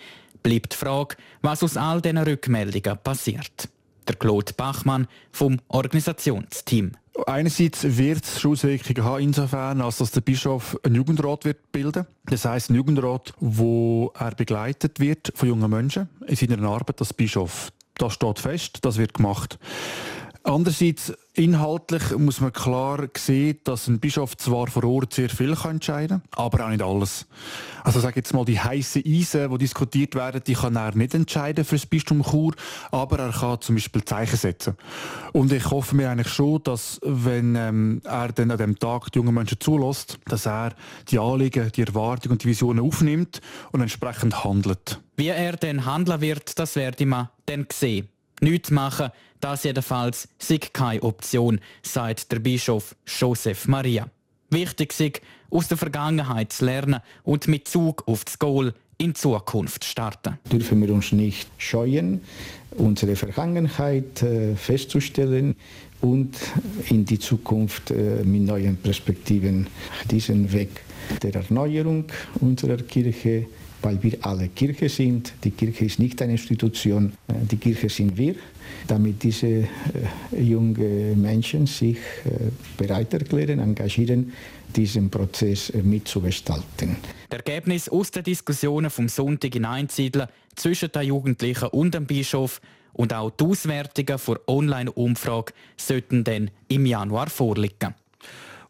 Bleibt 0.44 0.74
die 0.74 0.78
Frage, 0.78 1.16
was 1.42 1.64
aus 1.64 1.78
all 1.78 2.02
diesen 2.02 2.18
Rückmeldungen 2.18 2.98
passiert. 3.04 3.70
Der 4.08 4.16
Claude 4.16 4.54
Bachmann 4.54 5.08
vom 5.32 5.60
Organisationsteam. 5.68 6.94
Einerseits 7.28 7.84
wird 7.98 8.24
es 8.24 8.46
Auswirkungen 8.46 9.04
haben, 9.04 9.22
insofern, 9.24 9.82
als 9.82 9.98
dass 9.98 10.12
der 10.12 10.22
Bischof 10.22 10.78
einen 10.84 10.96
Jugendrat 10.96 11.46
wird 11.46 11.72
bilden. 11.72 12.08
Das 12.26 12.46
heißt, 12.46 12.70
ein 12.70 12.76
Jugendrat, 12.76 13.34
wo 13.40 14.12
er 14.18 14.32
begleitet 14.32 15.00
wird 15.00 15.32
von 15.36 15.50
jungen 15.50 15.70
Menschen 15.70 16.10
in 16.26 16.36
seiner 16.36 16.68
Arbeit 16.68 17.00
als 17.00 17.14
Bischof. 17.14 17.72
Das 17.96 18.14
steht 18.14 18.40
fest, 18.40 18.80
das 18.82 18.98
wird 18.98 19.14
gemacht. 19.14 19.60
Andererseits, 20.44 21.14
inhaltlich 21.36 22.18
muss 22.18 22.42
man 22.42 22.52
klar 22.52 23.08
sehen, 23.16 23.60
dass 23.64 23.88
ein 23.88 24.00
Bischof 24.00 24.36
zwar 24.38 24.68
vor 24.68 24.84
Ort 24.86 25.14
sehr 25.14 25.30
viel 25.30 25.56
entscheiden 25.64 26.22
kann, 26.22 26.46
aber 26.46 26.66
auch 26.66 26.70
nicht 26.70 26.82
alles. 26.82 27.28
Also 27.84 28.00
sage 28.00 28.18
jetzt 28.18 28.34
mal, 28.34 28.44
die 28.44 28.60
heißen 28.60 29.04
Eisen, 29.06 29.52
die 29.52 29.58
diskutiert 29.60 30.16
werden, 30.16 30.42
die 30.46 30.56
kann 30.56 30.76
er 30.76 30.96
nicht 30.96 31.14
entscheiden 31.14 31.64
für 31.64 31.76
das 31.76 31.86
Bistum 31.86 32.24
Chur, 32.24 32.54
aber 32.90 33.20
er 33.20 33.32
kann 33.32 33.62
zum 33.62 33.76
Beispiel 33.76 34.04
Zeichen 34.04 34.36
setzen. 34.36 34.76
Und 35.32 35.52
ich 35.54 35.70
hoffe 35.70 35.96
mir 35.96 36.10
eigentlich 36.10 36.34
schon, 36.34 36.64
dass 36.64 37.00
wenn 37.04 37.56
ähm, 37.56 38.02
er 38.04 38.32
dann 38.32 38.50
an 38.50 38.58
dem 38.58 38.80
Tag 38.80 39.12
die 39.12 39.20
jungen 39.20 39.36
Menschen 39.36 39.60
zulässt, 39.60 40.18
dass 40.26 40.48
er 40.48 40.74
die 41.10 41.20
Anliegen, 41.20 41.72
die 41.72 41.84
Erwartungen 41.84 42.34
und 42.34 42.44
die 42.44 42.48
Visionen 42.48 42.84
aufnimmt 42.84 43.42
und 43.72 43.82
entsprechend 43.82 44.44
handelt. 44.44 45.00
Wie 45.18 45.28
er 45.28 45.56
denn 45.56 45.86
handeln 45.86 46.20
wird, 46.22 46.58
das 46.58 46.76
werde 46.76 47.06
man 47.06 47.30
dann 47.46 47.68
sehen. 47.72 48.10
Nichts 48.42 48.72
machen, 48.72 49.12
das 49.44 49.64
jedenfalls 49.64 50.28
sei 50.40 50.58
keine 50.58 51.04
Option, 51.04 51.60
sagt 51.84 52.32
der 52.32 52.40
Bischof 52.40 52.96
Joseph 53.06 53.68
Maria. 53.68 54.08
Wichtig 54.50 55.00
ist, 55.00 55.22
aus 55.50 55.68
der 55.68 55.78
Vergangenheit 55.78 56.54
zu 56.54 56.66
lernen 56.66 57.02
und 57.24 57.48
mit 57.48 57.68
Zug 57.68 58.08
auf 58.08 58.26
das 58.26 58.40
Goal 58.40 58.74
in 58.98 59.16
Zukunft 59.16 59.84
starten. 59.84 60.38
Dürfen 60.52 60.82
wir 60.82 60.94
uns 60.94 61.12
nicht 61.12 61.50
scheuen, 61.58 62.22
unsere 62.72 63.16
Vergangenheit 63.16 64.22
äh, 64.22 64.56
festzustellen 64.56 65.56
und 66.02 66.38
in 66.90 67.06
die 67.06 67.20
Zukunft 67.20 67.92
äh, 67.92 68.24
mit 68.24 68.44
neuen 68.44 68.78
Perspektiven 68.78 69.68
diesen 70.10 70.52
Weg 70.54 70.82
der 71.24 71.36
Erneuerung 71.36 72.06
unserer 72.40 72.78
Kirche 72.78 73.48
weil 73.82 74.02
wir 74.04 74.18
alle 74.22 74.50
Kirche 74.50 74.90
sind. 74.90 75.34
Die 75.44 75.52
Kirche 75.52 75.86
ist 75.86 76.00
nicht 76.00 76.22
eine 76.22 76.34
Institution, 76.34 77.14
äh, 77.28 77.34
die 77.50 77.58
Kirche 77.58 77.90
sind 77.90 78.18
wir. 78.18 78.36
Damit 78.88 79.22
diese 79.24 79.48
äh, 79.48 79.68
jungen 80.38 81.22
Menschen 81.22 81.68
sich 81.68 81.98
äh, 81.98 82.30
bereit 82.78 83.14
erklären, 83.14 83.60
engagieren, 83.60 84.34
diesen 84.76 85.10
Prozess 85.10 85.72
mitzugestalten. 85.84 86.96
Das 87.30 87.40
Ergebnis 87.40 87.90
aus 87.90 88.12
den 88.12 88.24
Diskussionen 88.24 88.90
vom 88.90 89.10
Sonntag 89.10 89.56
in 89.56 89.66
Einsiedeln 89.66 90.28
zwischen 90.56 90.92
den 90.92 91.04
Jugendlichen 91.04 91.68
und 91.70 91.94
dem 91.94 92.06
Bischof 92.06 92.62
und 92.94 93.14
auch 93.14 93.32
die 93.32 93.44
Auswertungen 93.44 94.20
der 94.28 94.40
Online-Umfrage 94.48 95.54
sollten 95.78 96.24
dann 96.24 96.52
im 96.68 96.86
Januar 96.86 97.30
vorliegen. 97.30 97.96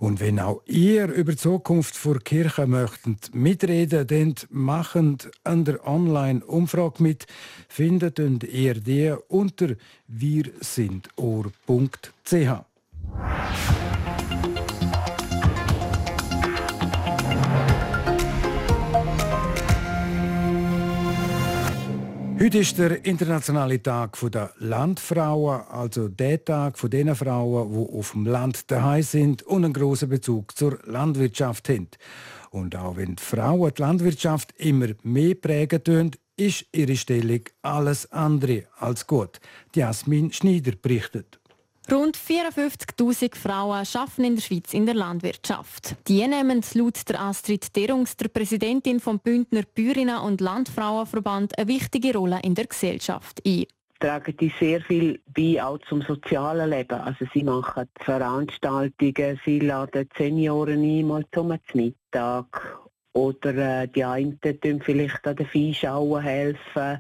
Und 0.01 0.19
wenn 0.19 0.39
auch 0.39 0.63
ihr 0.65 1.09
über 1.09 1.33
die 1.33 1.37
Zukunft 1.37 2.03
der 2.03 2.19
Kirche 2.21 2.65
möchtet 2.65 3.35
mitreden, 3.35 4.07
dann 4.07 4.33
macht 4.49 5.29
an 5.43 5.63
der 5.63 5.87
Online-Umfrage 5.87 7.03
mit. 7.03 7.27
Findet 7.69 8.17
ihr 8.17 8.73
die 8.73 9.13
unter 9.27 9.75
wirsindohr.ch. 10.07 11.11
Heute 22.41 22.57
ist 22.57 22.79
der 22.79 23.05
internationale 23.05 23.83
Tag 23.83 24.17
der 24.31 24.51
Landfrauen, 24.57 25.61
also 25.69 26.07
der 26.07 26.43
Tag 26.43 26.79
von 26.79 26.89
den 26.89 27.13
Frauen, 27.13 27.71
die 27.71 27.99
auf 27.99 28.13
dem 28.13 28.25
Land 28.25 28.71
daheim 28.71 29.03
sind 29.03 29.43
und 29.43 29.63
einen 29.63 29.73
großen 29.73 30.09
Bezug 30.09 30.57
zur 30.57 30.79
Landwirtschaft 30.85 31.69
haben. 31.69 31.89
Und 32.49 32.75
auch 32.75 32.97
wenn 32.97 33.15
die 33.15 33.21
Frauen 33.21 33.71
die 33.77 33.81
Landwirtschaft 33.83 34.55
immer 34.57 34.87
mehr 35.03 35.35
prägen 35.35 35.83
tun, 35.83 36.11
ist 36.35 36.65
ihre 36.71 36.95
Stellung 36.95 37.41
alles 37.61 38.11
andere 38.11 38.63
als 38.79 39.05
gut. 39.05 39.39
Jasmin 39.75 40.33
Schneider 40.33 40.71
berichtet. 40.81 41.40
Rund 41.89 42.15
54.000 42.15 43.35
Frauen 43.35 43.85
arbeiten 43.93 44.23
in 44.23 44.35
der 44.35 44.41
Schweiz 44.41 44.73
in 44.73 44.85
der 44.85 44.95
Landwirtschaft. 44.95 45.95
Die 46.07 46.25
nehmen 46.27 46.61
laut 46.73 47.09
der 47.09 47.21
Astrid 47.21 47.75
Derungs, 47.75 48.15
der 48.17 48.27
Präsidentin 48.27 48.99
vom 48.99 49.19
Bündner 49.19 49.63
Bäuerinnen 49.75 50.19
und 50.19 50.41
Landfrauenverband, 50.41 51.57
eine 51.57 51.67
wichtige 51.67 52.13
Rolle 52.13 52.39
in 52.43 52.55
der 52.55 52.67
Gesellschaft 52.67 53.41
ein 53.45 53.65
tragen 54.01 54.35
die 54.37 54.51
sehr 54.59 54.81
viel 54.81 55.21
bei, 55.27 55.63
auch 55.63 55.77
zum 55.87 56.01
sozialen 56.01 56.71
Leben. 56.71 56.99
Also 56.99 57.25
sie 57.33 57.43
machen 57.43 57.87
Veranstaltungen, 57.99 59.39
sie 59.45 59.59
laden 59.59 60.09
Senioren 60.17 60.81
ein, 60.81 61.07
mal 61.07 61.23
zum 61.31 61.55
Mittag. 61.73 62.79
Oder 63.13 63.83
äh, 63.83 63.87
die 63.87 64.03
einen 64.03 64.39
tun 64.41 64.81
vielleicht 64.83 65.27
an 65.27 65.35
den 65.35 65.45
Viehschauen 65.45 66.21
helfen. 66.21 66.99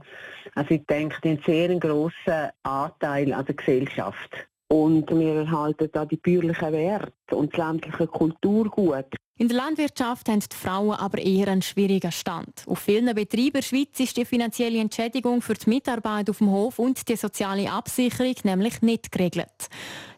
Also 0.53 0.75
ich 0.75 0.85
denke, 0.85 1.19
die 1.23 1.29
haben 1.29 1.43
sehr 1.43 1.69
einen 1.69 1.79
grossen 1.79 2.51
Anteil 2.63 3.33
an 3.33 3.45
der 3.45 3.55
Gesellschaft 3.55 4.47
und 4.71 5.09
wir 5.11 5.35
erhalten 5.35 5.89
da 5.91 6.05
die 6.05 6.15
bäuerlichen 6.15 6.71
Werte 6.71 7.35
und 7.35 7.51
das 7.51 7.57
ländliche 7.57 8.07
Kulturgut. 8.07 9.05
In 9.37 9.49
der 9.49 9.57
Landwirtschaft 9.57 10.29
haben 10.29 10.39
die 10.39 10.55
Frauen 10.55 10.95
aber 10.95 11.17
eher 11.17 11.49
einen 11.49 11.61
schwierigen 11.61 12.11
Stand. 12.11 12.63
Auf 12.67 12.79
vielen 12.79 13.13
Betrieben 13.13 13.47
in 13.47 13.53
der 13.53 13.61
Schweiz 13.63 13.99
ist 13.99 14.15
die 14.15 14.23
finanzielle 14.23 14.79
Entschädigung 14.79 15.41
für 15.41 15.55
die 15.55 15.69
Mitarbeit 15.69 16.29
auf 16.29 16.37
dem 16.37 16.51
Hof 16.51 16.79
und 16.79 17.09
die 17.09 17.17
soziale 17.17 17.69
Absicherung 17.69 18.35
nämlich 18.43 18.81
nicht 18.81 19.11
geregelt. 19.11 19.67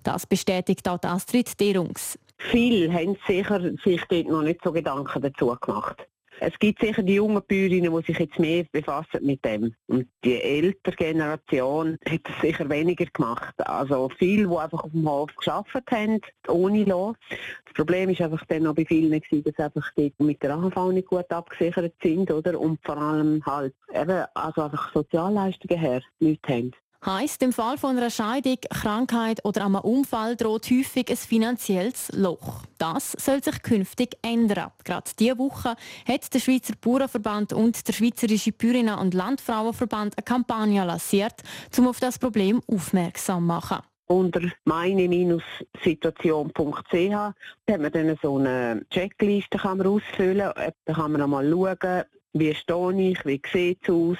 Das 0.03 0.27
bestätigt 0.27 0.87
auch 0.87 1.01
Astrid 1.01 1.59
Derungs. 1.59 2.19
Viele 2.37 2.93
haben 2.93 3.17
sicher 3.25 3.59
sich 3.83 4.03
dort 4.09 4.27
noch 4.27 4.43
nicht 4.43 4.59
so 4.63 4.71
Gedanken 4.71 5.21
dazu 5.21 5.55
gemacht. 5.61 6.07
Es 6.45 6.59
gibt 6.59 6.81
sicher 6.81 7.01
die 7.01 7.15
jungen 7.15 7.41
Bäuerinnen, 7.47 7.95
die 7.95 8.05
sich 8.05 8.19
jetzt 8.19 8.37
mehr 8.37 8.65
befassen 8.69 9.25
mit 9.25 9.45
dem. 9.45 9.73
Und 9.87 10.09
die 10.25 10.41
ältere 10.41 10.93
Generation 10.93 11.97
hat 12.05 12.19
es 12.27 12.41
sicher 12.41 12.69
weniger 12.69 13.05
gemacht. 13.05 13.55
Also 13.65 14.09
viele, 14.17 14.49
die 14.49 14.57
einfach 14.57 14.83
auf 14.83 14.91
dem 14.91 15.09
Hof 15.09 15.33
geschafft 15.37 15.89
haben, 15.89 16.19
ohne 16.49 16.83
Lohn. 16.83 17.15
Das 17.29 17.73
Problem 17.73 18.09
ist 18.09 18.19
einfach 18.19 18.43
dann 18.47 18.63
noch 18.63 18.75
bei 18.75 18.83
vielen 18.83 19.21
gewesen, 19.21 19.43
dass 19.45 19.65
einfach 19.65 19.89
die 19.95 20.13
mit 20.17 20.43
der 20.43 20.55
AHV 20.55 20.91
nicht 20.91 21.07
gut 21.07 21.31
abgesichert 21.31 21.93
sind, 22.03 22.29
oder? 22.29 22.59
Und 22.59 22.77
vor 22.83 22.97
allem 22.97 23.41
halt 23.45 23.73
eben, 23.93 24.25
also 24.33 24.63
einfach 24.63 24.93
Sozialleistungen 24.93 25.79
her 25.79 26.01
nichts 26.19 26.49
haben. 26.49 26.73
Heißt, 27.05 27.43
im 27.43 27.51
Fall 27.51 27.77
von 27.77 27.97
einer 27.97 28.09
Scheidung, 28.09 28.59
Krankheit 28.69 29.43
oder 29.43 29.65
einem 29.65 29.75
Unfall 29.75 30.37
droht 30.37 30.71
häufig 30.71 31.09
ein 31.09 31.17
finanzielles 31.17 32.09
Loch. 32.13 32.63
Das 32.77 33.11
soll 33.11 33.43
sich 33.43 33.61
künftig 33.61 34.15
ändern. 34.21 34.71
Gerade 34.85 35.11
diese 35.19 35.37
Woche 35.37 35.75
hat 36.07 36.33
der 36.33 36.39
Schweizer 36.39 36.75
Bauernverband 36.79 37.51
und 37.51 37.85
der 37.85 37.91
Schweizerische 37.91 38.53
Bäuerinnen- 38.53 38.97
und 38.97 39.13
Landfrauenverband 39.13 40.17
eine 40.17 40.23
Kampagne 40.23 40.85
lanciert, 40.85 41.43
um 41.77 41.89
auf 41.89 41.99
das 41.99 42.17
Problem 42.17 42.61
aufmerksam 42.67 43.41
zu 43.41 43.47
machen 43.47 43.79
unter 44.07 44.41
meine-situation.ch 44.65 47.15
hat 47.15 47.35
man 47.67 47.91
dann 47.91 48.17
so 48.21 48.37
eine 48.37 48.85
Checkliste 48.91 49.57
kann 49.57 49.81
ausfüllen. 49.81 50.51
Da 50.85 50.93
kann 50.93 51.13
man 51.13 51.21
einmal 51.21 51.49
schauen, 51.49 52.03
wie 52.33 52.53
stehe 52.53 53.09
ich, 53.09 53.25
wie 53.25 53.41
sieht 53.51 53.79
es 53.83 53.89
aus 53.89 54.17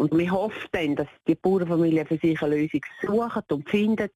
und 0.00 0.16
wir 0.16 0.30
hoffen 0.30 0.68
dann, 0.72 0.96
dass 0.96 1.08
die 1.28 1.34
Bauernfamilie 1.34 2.06
für 2.06 2.16
sich 2.16 2.40
eine 2.40 2.56
Lösung 2.56 2.80
sucht 3.02 3.52
und 3.52 3.68
findet 3.68 4.14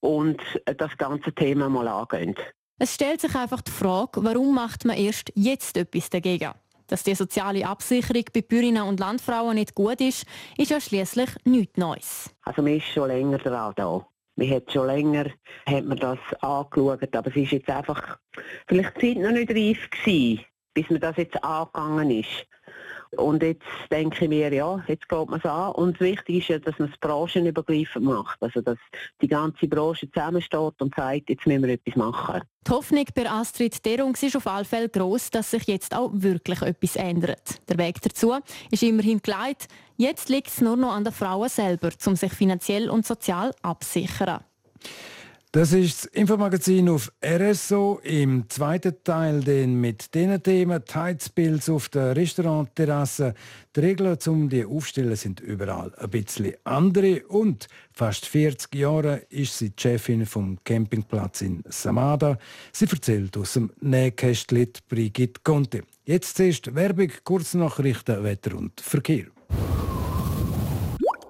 und 0.00 0.42
das 0.64 0.96
ganze 0.98 1.32
Thema 1.32 1.68
mal 1.68 1.86
angehen. 1.86 2.34
Es 2.80 2.96
stellt 2.96 3.20
sich 3.20 3.32
einfach 3.36 3.60
die 3.60 3.70
Frage, 3.70 4.24
warum 4.24 4.52
macht 4.52 4.84
man 4.84 4.96
erst 4.96 5.30
jetzt 5.36 5.76
etwas 5.76 6.10
dagegen? 6.10 6.50
Dass 6.88 7.04
die 7.04 7.14
soziale 7.14 7.64
Absicherung 7.64 8.24
bei 8.34 8.42
Bäuerinnen 8.42 8.82
und 8.82 8.98
Landfrauen 8.98 9.54
nicht 9.54 9.76
gut 9.76 10.00
ist, 10.00 10.26
ist 10.58 10.72
ja 10.72 10.80
schließlich 10.80 11.30
nichts 11.44 11.78
Neues. 11.78 12.34
Also 12.42 12.60
man 12.60 12.76
ist 12.76 12.86
schon 12.86 13.06
länger 13.06 13.38
dran 13.38 13.74
da. 13.76 14.04
Man 14.34 14.50
hat 14.50 14.72
schon 14.72 14.88
länger 14.88 15.26
hat 15.66 15.84
man 15.84 15.98
das 15.98 16.18
angeschaut, 16.40 17.14
aber 17.14 17.30
es 17.30 17.36
ist 17.36 17.52
jetzt 17.52 17.70
einfach 17.70 18.18
vielleicht 18.66 19.00
die 19.00 19.14
Zeit 19.14 19.22
noch 19.22 19.30
nicht 19.30 19.50
reif 19.50 19.88
gewesen, 19.88 20.44
bis 20.74 20.90
man 20.90 21.00
das 21.00 21.16
jetzt 21.16 21.44
angegangen 21.44 22.10
ist. 22.10 22.48
Und 23.16 23.42
jetzt 23.42 23.62
denke 23.90 24.24
ich 24.24 24.28
mir, 24.28 24.52
ja, 24.52 24.82
jetzt 24.88 25.08
geht 25.08 25.28
man 25.28 25.38
es 25.38 25.44
an. 25.44 25.72
Und 25.72 26.00
wichtig 26.00 26.38
ist 26.38 26.48
ja, 26.48 26.58
dass 26.58 26.78
man 26.78 26.88
es 26.88 26.98
branchenübergreifend 26.98 28.04
macht. 28.04 28.42
Also, 28.42 28.62
dass 28.62 28.78
die 29.20 29.28
ganze 29.28 29.68
Branche 29.68 30.10
zusammensteht 30.10 30.80
und 30.80 30.94
sagt, 30.94 31.28
jetzt 31.28 31.46
müssen 31.46 31.64
wir 31.64 31.74
etwas 31.74 31.96
machen. 31.96 32.40
Die 32.66 32.70
Hoffnung 32.70 33.04
bei 33.14 33.28
Astrid 33.28 33.84
Derungs 33.84 34.22
ist 34.22 34.36
auf 34.36 34.46
alle 34.46 34.64
Fälle 34.64 34.88
gross, 34.88 35.30
dass 35.30 35.50
sich 35.50 35.64
jetzt 35.64 35.94
auch 35.94 36.10
wirklich 36.14 36.62
etwas 36.62 36.96
ändert. 36.96 37.60
Der 37.68 37.76
Weg 37.76 38.00
dazu 38.00 38.34
ist 38.70 38.82
immerhin 38.82 39.20
geleitet. 39.20 39.68
Jetzt 39.96 40.28
liegt 40.28 40.48
es 40.48 40.60
nur 40.60 40.76
noch 40.76 40.92
an 40.92 41.04
den 41.04 41.12
Frauen 41.12 41.48
selber, 41.48 41.90
um 42.06 42.16
sich 42.16 42.32
finanziell 42.32 42.88
und 42.88 43.04
sozial 43.04 43.52
absichern. 43.62 44.40
Das 45.54 45.74
ist 45.74 46.04
das 46.06 46.12
Infomagazin 46.14 46.88
auf 46.88 47.12
RSO. 47.22 48.00
Im 48.04 48.48
zweiten 48.48 49.04
Teil 49.04 49.40
den 49.40 49.78
mit 49.78 50.14
diesen 50.14 50.42
Themen 50.42 50.82
Heizpilz 50.94 51.68
auf 51.68 51.90
der 51.90 52.16
Restaurantterrasse. 52.16 53.34
Die 53.76 53.80
Regeln 53.80 54.18
zum 54.18 54.48
die 54.48 54.64
aufstellen 54.64 55.14
sind 55.14 55.40
überall 55.40 55.94
ein 55.98 56.08
bisschen 56.08 56.54
andere 56.64 57.26
und 57.26 57.68
fast 57.92 58.24
40 58.24 58.74
Jahre 58.76 59.26
ist 59.28 59.58
sie 59.58 59.68
die 59.68 59.82
Chefin 59.82 60.24
vom 60.24 60.56
Campingplatz 60.64 61.42
in 61.42 61.62
Samada. 61.68 62.38
Sie 62.72 62.86
erzählt 62.86 63.36
aus 63.36 63.52
dem 63.52 63.70
Nähkästchen 63.82 64.72
Brigitte 64.88 65.42
Conte. 65.44 65.82
Jetzt 66.06 66.38
zuerst 66.38 66.74
Werbung, 66.74 67.10
Kurznachrichten, 67.24 68.24
Wetter 68.24 68.56
und 68.56 68.80
Verkehr. 68.80 69.26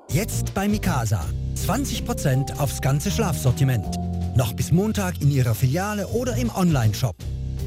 Jetzt 0.09 0.55
bei 0.55 0.69
Mikasa. 0.69 1.29
20% 1.63 2.59
aufs 2.59 2.81
ganze 2.81 3.11
Schlafsortiment. 3.11 3.87
Noch 4.37 4.53
bis 4.53 4.73
Montag 4.73 5.23
in 5.23 5.31
Ihrer 5.31 5.55
Filiale 5.55 6.09
oder 6.09 6.37
im 6.37 6.51
Onlineshop. 6.55 7.15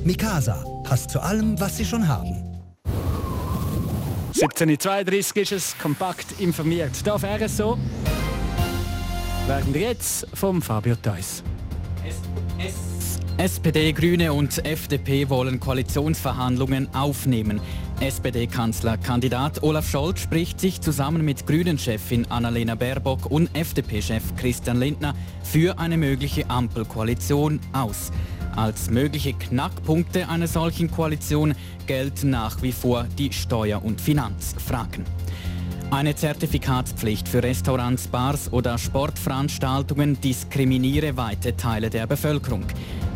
Mikasa 0.04 0.66
passt 0.84 1.12
zu 1.12 1.22
allem, 1.22 1.58
was 1.60 1.78
Sie 1.78 1.86
schon 1.86 2.08
haben. 2.08 2.44
17.32 4.34 5.38
ist 5.38 5.52
es, 5.54 5.78
kompakt 5.78 6.40
informiert. 6.40 6.92
Da 7.06 7.14
auf 7.14 7.24
RSO 7.24 7.78
werden 9.48 9.74
wir 9.74 9.82
jetzt 9.82 10.28
vom 10.34 10.62
Fabio 10.62 10.96
Theus. 10.96 11.42
SPD, 13.38 13.92
Grüne 13.92 14.32
und 14.32 14.66
FDP 14.66 15.30
wollen 15.30 15.60
Koalitionsverhandlungen 15.60 16.88
aufnehmen. 16.96 17.60
SPD-Kanzlerkandidat 18.00 19.62
Olaf 19.62 19.90
Scholz 19.90 20.22
spricht 20.22 20.62
sich 20.62 20.80
zusammen 20.80 21.26
mit 21.26 21.46
Grünen-Chefin 21.46 22.32
Annalena 22.32 22.76
Baerbock 22.76 23.30
und 23.30 23.54
FDP-Chef 23.54 24.24
Christian 24.38 24.80
Lindner 24.80 25.14
für 25.44 25.78
eine 25.80 25.98
mögliche 25.98 26.50
Ampelkoalition 26.50 27.60
aus. 27.74 28.14
Als 28.56 28.90
mögliche 28.90 29.34
Knackpunkte 29.34 30.30
einer 30.30 30.48
solchen 30.48 30.90
Koalition 30.90 31.56
gelten 31.88 32.30
nach 32.30 32.62
wie 32.62 32.72
vor 32.72 33.06
die 33.18 33.34
Steuer- 33.34 33.84
und 33.84 34.00
Finanzfragen. 34.00 35.04
Eine 35.92 36.16
Zertifikatspflicht 36.16 37.28
für 37.28 37.44
Restaurants, 37.44 38.08
Bars 38.08 38.52
oder 38.54 38.78
Sportveranstaltungen 38.78 40.20
diskriminiere 40.22 41.18
weite 41.18 41.58
Teile 41.58 41.90
der 41.90 42.08
Bevölkerung. 42.08 42.66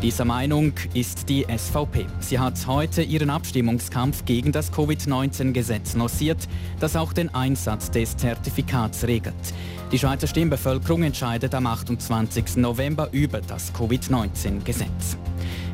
Dieser 0.02 0.24
Meinung 0.24 0.72
ist 0.94 1.28
die 1.28 1.44
SVP. 1.44 2.06
Sie 2.20 2.38
hat 2.38 2.66
heute 2.66 3.02
ihren 3.02 3.28
Abstimmungskampf 3.28 4.24
gegen 4.24 4.50
das 4.50 4.72
Covid-19-Gesetz 4.72 5.94
lanciert, 5.94 6.48
das 6.78 6.96
auch 6.96 7.12
den 7.12 7.28
Einsatz 7.34 7.90
des 7.90 8.16
Zertifikats 8.16 9.06
regelt. 9.06 9.34
Die 9.92 9.98
Schweizer 9.98 10.26
Stimmbevölkerung 10.26 11.02
entscheidet 11.02 11.54
am 11.54 11.66
28. 11.66 12.56
November 12.56 13.10
über 13.12 13.42
das 13.42 13.74
Covid-19-Gesetz. 13.74 15.18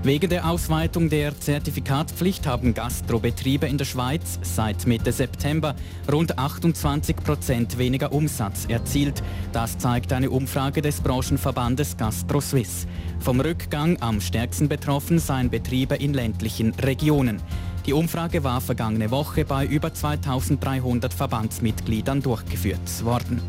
Wegen 0.07 0.31
der 0.31 0.49
Ausweitung 0.49 1.09
der 1.09 1.37
Zertifikatspflicht 1.37 2.47
haben 2.47 2.75
Gastrobetriebe 2.75 3.67
in 3.67 3.77
der 3.77 3.87
Schweiz 3.87 4.39
seit 4.41 4.87
Mitte 4.87 5.11
September 5.11 5.75
rund 6.09 6.39
28 6.39 7.17
Prozent 7.17 7.77
weniger 7.77 8.13
Umsatz 8.13 8.67
erzielt. 8.69 9.21
Das 9.53 9.79
zeigt 9.79 10.13
eine 10.13 10.31
Umfrage 10.31 10.81
des 10.81 11.01
Branchenverbandes 11.01 11.97
GastroSwiss. 11.97 12.87
Vom 13.19 13.41
Rückgang 13.41 14.01
am 14.01 14.21
stärksten 14.21 14.69
betroffen 14.69 15.19
seien 15.19 15.51
Betriebe 15.51 15.97
in 15.97 16.15
ländlichen 16.15 16.73
Regionen. 16.75 17.43
Die 17.85 17.93
Umfrage 17.93 18.45
war 18.45 18.61
vergangene 18.61 19.11
Woche 19.11 19.45
bei 19.45 19.67
über 19.67 19.93
2300 19.93 21.13
Verbandsmitgliedern 21.13 22.23
durchgeführt 22.23 23.05
worden. 23.05 23.43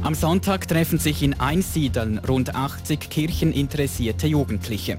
Am 0.00 0.14
Sonntag 0.14 0.66
treffen 0.66 0.98
sich 0.98 1.22
in 1.22 1.38
Einsiedeln 1.38 2.18
rund 2.18 2.54
80 2.54 3.10
kircheninteressierte 3.10 4.28
Jugendliche. 4.28 4.96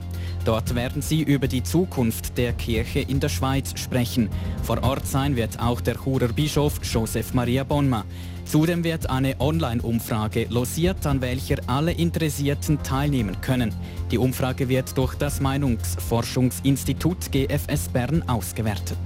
Dort 0.50 0.74
werden 0.74 1.04
sie 1.04 1.22
über 1.22 1.48
die 1.48 1.62
Zukunft 1.62 2.36
der 2.36 2.54
Kirche 2.54 3.02
in 3.02 3.20
der 3.20 3.30
Schweiz 3.30 3.80
sprechen. 3.80 4.30
Vor 4.64 4.82
Ort 4.82 5.06
sein 5.06 5.36
wird 5.36 5.60
auch 5.60 5.80
der 5.80 5.96
Churer 5.96 6.30
Bischof 6.30 6.80
Joseph 6.82 7.36
Maria 7.36 7.64
Bonma. 7.64 8.04
Zudem 8.46 8.84
wird 8.84 9.08
eine 9.12 9.40
Online-Umfrage 9.40 10.48
losiert, 10.50 11.06
an 11.06 11.22
welcher 11.22 11.58
alle 11.68 11.92
Interessierten 11.92 12.82
teilnehmen 12.82 13.40
können. 13.42 13.76
Die 14.10 14.18
Umfrage 14.18 14.68
wird 14.70 14.98
durch 14.98 15.14
das 15.14 15.40
Meinungsforschungsinstitut 15.40 17.32
GFS 17.32 17.90
Bern 17.90 18.28
ausgewertet. 18.28 18.98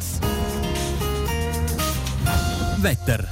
Wetter 2.77 3.27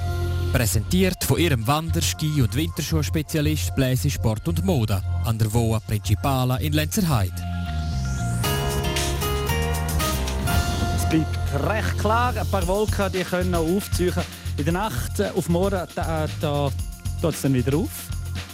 Präsentiert 0.52 1.24
von 1.24 1.40
ihrem 1.40 1.66
Wander-, 1.66 2.02
Ski- 2.02 2.42
und 2.42 2.54
Winterschuhspezialist 2.58 3.74
Bläse 3.74 4.10
Sport 4.10 4.50
und 4.50 4.66
Mode 4.66 5.02
an 5.24 5.38
der 5.38 5.54
Voa 5.54 5.80
Principala 5.80 6.58
in 6.58 6.74
Lenzerheide. 6.74 7.51
Bleibt 11.12 11.70
recht 11.70 11.98
klar, 12.00 12.34
ein 12.38 12.48
paar 12.48 12.66
Wolken 12.68 13.12
die 13.12 13.24
können 13.24 13.52
noch 13.52 13.60
aufziehen. 13.60 14.14
In 14.58 14.64
der 14.64 14.74
Nacht 14.74 15.22
auf 15.36 15.50
morgen 15.50 15.86
da, 15.94 16.26
da 16.40 16.72
tut 17.22 17.34
es 17.34 17.42
dann 17.42 17.54
wieder 17.54 17.78
auf. 17.78 17.90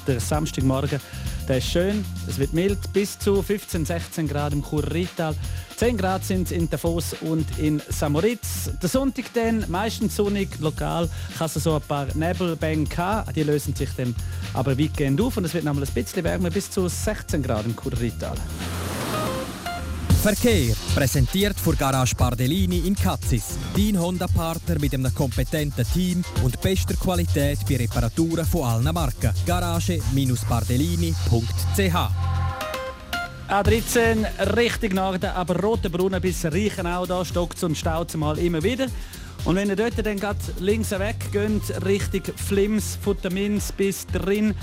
Der 0.08 0.20
Samstagmorgen 0.20 1.00
der 1.48 1.60
ist 1.60 1.68
schön, 1.68 2.04
es 2.28 2.40
wird 2.40 2.54
mild, 2.54 2.92
bis 2.94 3.18
zu 3.20 3.42
15, 3.44 3.86
16 3.86 4.28
Grad 4.28 4.54
im 4.54 4.64
Chur 4.64 4.84
Rital. 4.92 5.36
10 5.78 5.98
Grad 5.98 6.26
sind 6.26 6.52
in 6.52 6.68
Davos 6.70 7.16
und 7.22 7.46
in 7.60 7.82
Samoritz. 7.90 8.72
Der 8.82 8.90
Sonntag 8.90 9.26
dann 9.34 9.64
meistens 9.70 10.16
sonnig, 10.16 10.50
lokal 10.60 11.08
kann 11.38 11.46
es 11.46 11.54
so 11.54 11.76
ein 11.76 11.82
paar 11.82 12.08
Nebelbänke 12.16 12.98
haben. 12.98 13.34
Die 13.34 13.44
lösen 13.44 13.76
sich 13.76 13.90
dann 13.96 14.16
aber 14.54 14.78
weitgehend 14.78 15.22
auf 15.22 15.38
und 15.38 15.46
es 15.46 15.54
wird 15.54 15.64
nochmal 15.64 15.84
ein 15.84 15.94
bisschen 15.94 16.24
wärmer, 16.24 16.50
bis 16.50 16.72
zu 16.72 16.88
16 16.88 17.44
Grad 17.44 17.66
im 17.66 17.76
Currital. 17.76 18.36
Verkehr 20.28 20.76
präsentiert 20.94 21.58
vor 21.58 21.76
Garage 21.76 22.14
Bardellini 22.14 22.80
in 22.80 22.96
Katzis. 22.96 23.58
Dein 23.74 23.98
Honda-Partner 23.98 24.78
mit 24.78 24.94
einem 24.94 25.16
kompetenten 25.16 25.86
Team 25.94 26.22
und 26.44 26.60
bester 26.60 26.96
Qualität 26.96 27.60
bei 27.66 27.78
Reparaturen 27.78 28.46
von 28.46 28.66
allen 28.66 28.94
Marken. 28.94 29.32
Garage-bardellini.ch 29.46 31.96
A13 33.48 34.26
Richtung 34.58 34.96
Norden, 34.96 35.30
aber 35.30 35.62
Rotenbrunnen 35.62 36.20
bis 36.20 36.44
Reichenau, 36.44 37.06
da 37.06 37.24
stockt 37.24 37.64
und 37.64 37.78
staut 37.78 38.14
mal 38.16 38.38
immer 38.38 38.62
wieder. 38.62 38.88
Und 39.46 39.56
wenn 39.56 39.70
ihr 39.70 39.78
dort 39.78 40.06
dann 40.06 40.20
links 40.60 40.92
weg 40.92 41.32
geht, 41.32 41.86
Richtung 41.86 42.36
Flims, 42.36 43.00
Futtermins 43.02 43.72
bis 43.72 44.06
drin, 44.08 44.54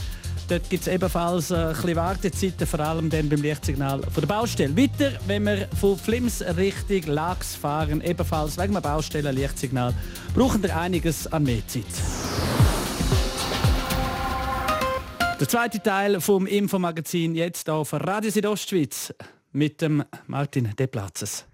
dort 0.48 0.68
gibt 0.70 0.86
es 0.86 0.88
ebenfalls 0.88 1.50
äh, 1.50 1.54
ein 1.54 1.72
bisschen 1.72 1.96
Wartezeiten, 1.96 2.66
vor 2.66 2.80
allem 2.80 3.10
dann 3.10 3.28
beim 3.28 3.42
Lichtsignal 3.42 4.02
von 4.02 4.20
der 4.20 4.26
Baustelle. 4.26 4.76
Weiter, 4.76 5.12
wenn 5.26 5.44
wir 5.44 5.68
von 5.80 5.96
Flims 5.96 6.42
Richtung 6.56 7.14
Lax 7.14 7.54
fahren, 7.54 8.00
ebenfalls 8.00 8.56
wegen 8.56 8.76
einem 8.76 8.82
Baustellen-Lichtsignal, 8.82 9.94
brauchen 10.34 10.62
wir 10.62 10.76
einiges 10.76 11.26
an 11.26 11.44
mehr 11.44 11.66
Zeit. 11.66 11.84
Der 15.40 15.48
zweite 15.48 15.82
Teil 15.82 16.20
vom 16.20 16.46
Infomagazin 16.46 17.34
jetzt 17.34 17.68
auf 17.68 17.92
Radio 17.92 18.30
Südostschweiz 18.30 19.12
mit 19.52 19.80
dem 19.80 20.04
Martin 20.26 20.74
Deplatzes. 20.76 21.44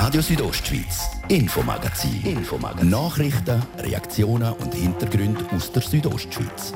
Radio 0.00 0.22
Südostschweiz, 0.22 1.10
Infomagazin. 1.26 2.22
Infomagazin. 2.24 2.88
Nachrichten, 2.88 3.60
Reaktionen 3.78 4.52
und 4.52 4.72
Hintergründe 4.72 5.44
aus 5.50 5.72
der 5.72 5.82
Südostschweiz. 5.82 6.72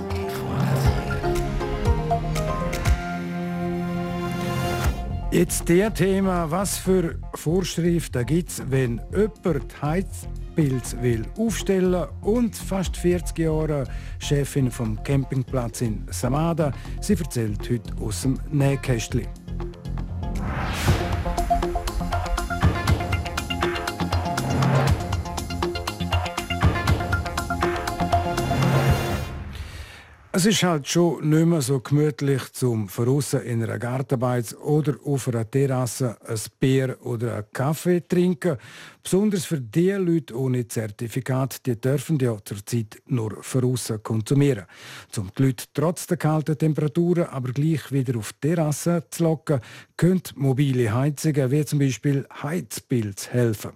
Jetzt 5.31 5.69
der 5.69 5.95
Thema, 5.95 6.51
was 6.51 6.79
für 6.79 7.15
Vorschriften 7.35 8.27
gibt 8.27 8.51
es, 8.51 8.63
wenn 8.69 9.01
jemand 9.13 9.81
Heizpilz 9.81 10.97
will 11.01 11.25
aufstellen 11.39 12.09
und 12.23 12.57
fast 12.57 12.97
40 12.97 13.39
Jahre 13.39 13.85
Chefin 14.19 14.69
vom 14.69 15.01
Campingplatz 15.01 15.81
in 15.83 16.05
Samada. 16.11 16.73
Sie 17.01 17.15
erzählt 17.15 17.71
heute 17.71 17.95
aus 18.03 18.23
dem 18.23 18.41
Nähkästchen. 18.51 19.29
Es 30.35 30.47
ist 30.47 30.63
halt 30.63 30.89
schon 30.89 31.29
nicht 31.29 31.45
mehr 31.45 31.61
so 31.61 31.81
gemütlich 31.81 32.51
zum 32.55 32.89
Verrussen 32.89 33.43
in 33.43 33.63
einer 33.63 33.79
Gartenbeiz 33.79 34.55
oder 34.55 34.95
auf 35.05 35.29
einer 35.29 35.49
Terrasse 35.49 36.17
ein 36.27 36.39
Bier 36.59 36.97
oder 37.03 37.35
einen 37.35 37.45
Kaffee 37.53 38.01
trinken. 38.01 38.57
Besonders 39.03 39.45
für 39.45 39.61
die 39.61 39.91
Leute 39.91 40.35
ohne 40.35 40.67
Zertifikat, 40.67 41.67
die 41.67 41.79
dürfen 41.79 42.19
ja 42.19 42.39
zurzeit 42.43 43.03
nur 43.09 43.43
verrussen 43.43 44.03
konsumieren. 44.03 44.65
Um 45.19 45.31
die 45.37 45.43
Leute 45.43 45.67
trotz 45.75 46.07
der 46.07 46.17
kalten 46.17 46.57
Temperaturen 46.57 47.27
aber 47.27 47.53
gleich 47.53 47.93
wieder 47.93 48.19
auf 48.19 48.33
die 48.33 48.49
Terrasse 48.49 49.05
zu 49.11 49.25
locken, 49.25 49.61
können 49.99 50.23
mobile 50.37 50.95
Heizungen 50.95 51.51
wie 51.51 51.65
zum 51.67 51.79
Beispiel 51.79 52.27
Heizpilz 52.43 53.29
helfen. 53.29 53.73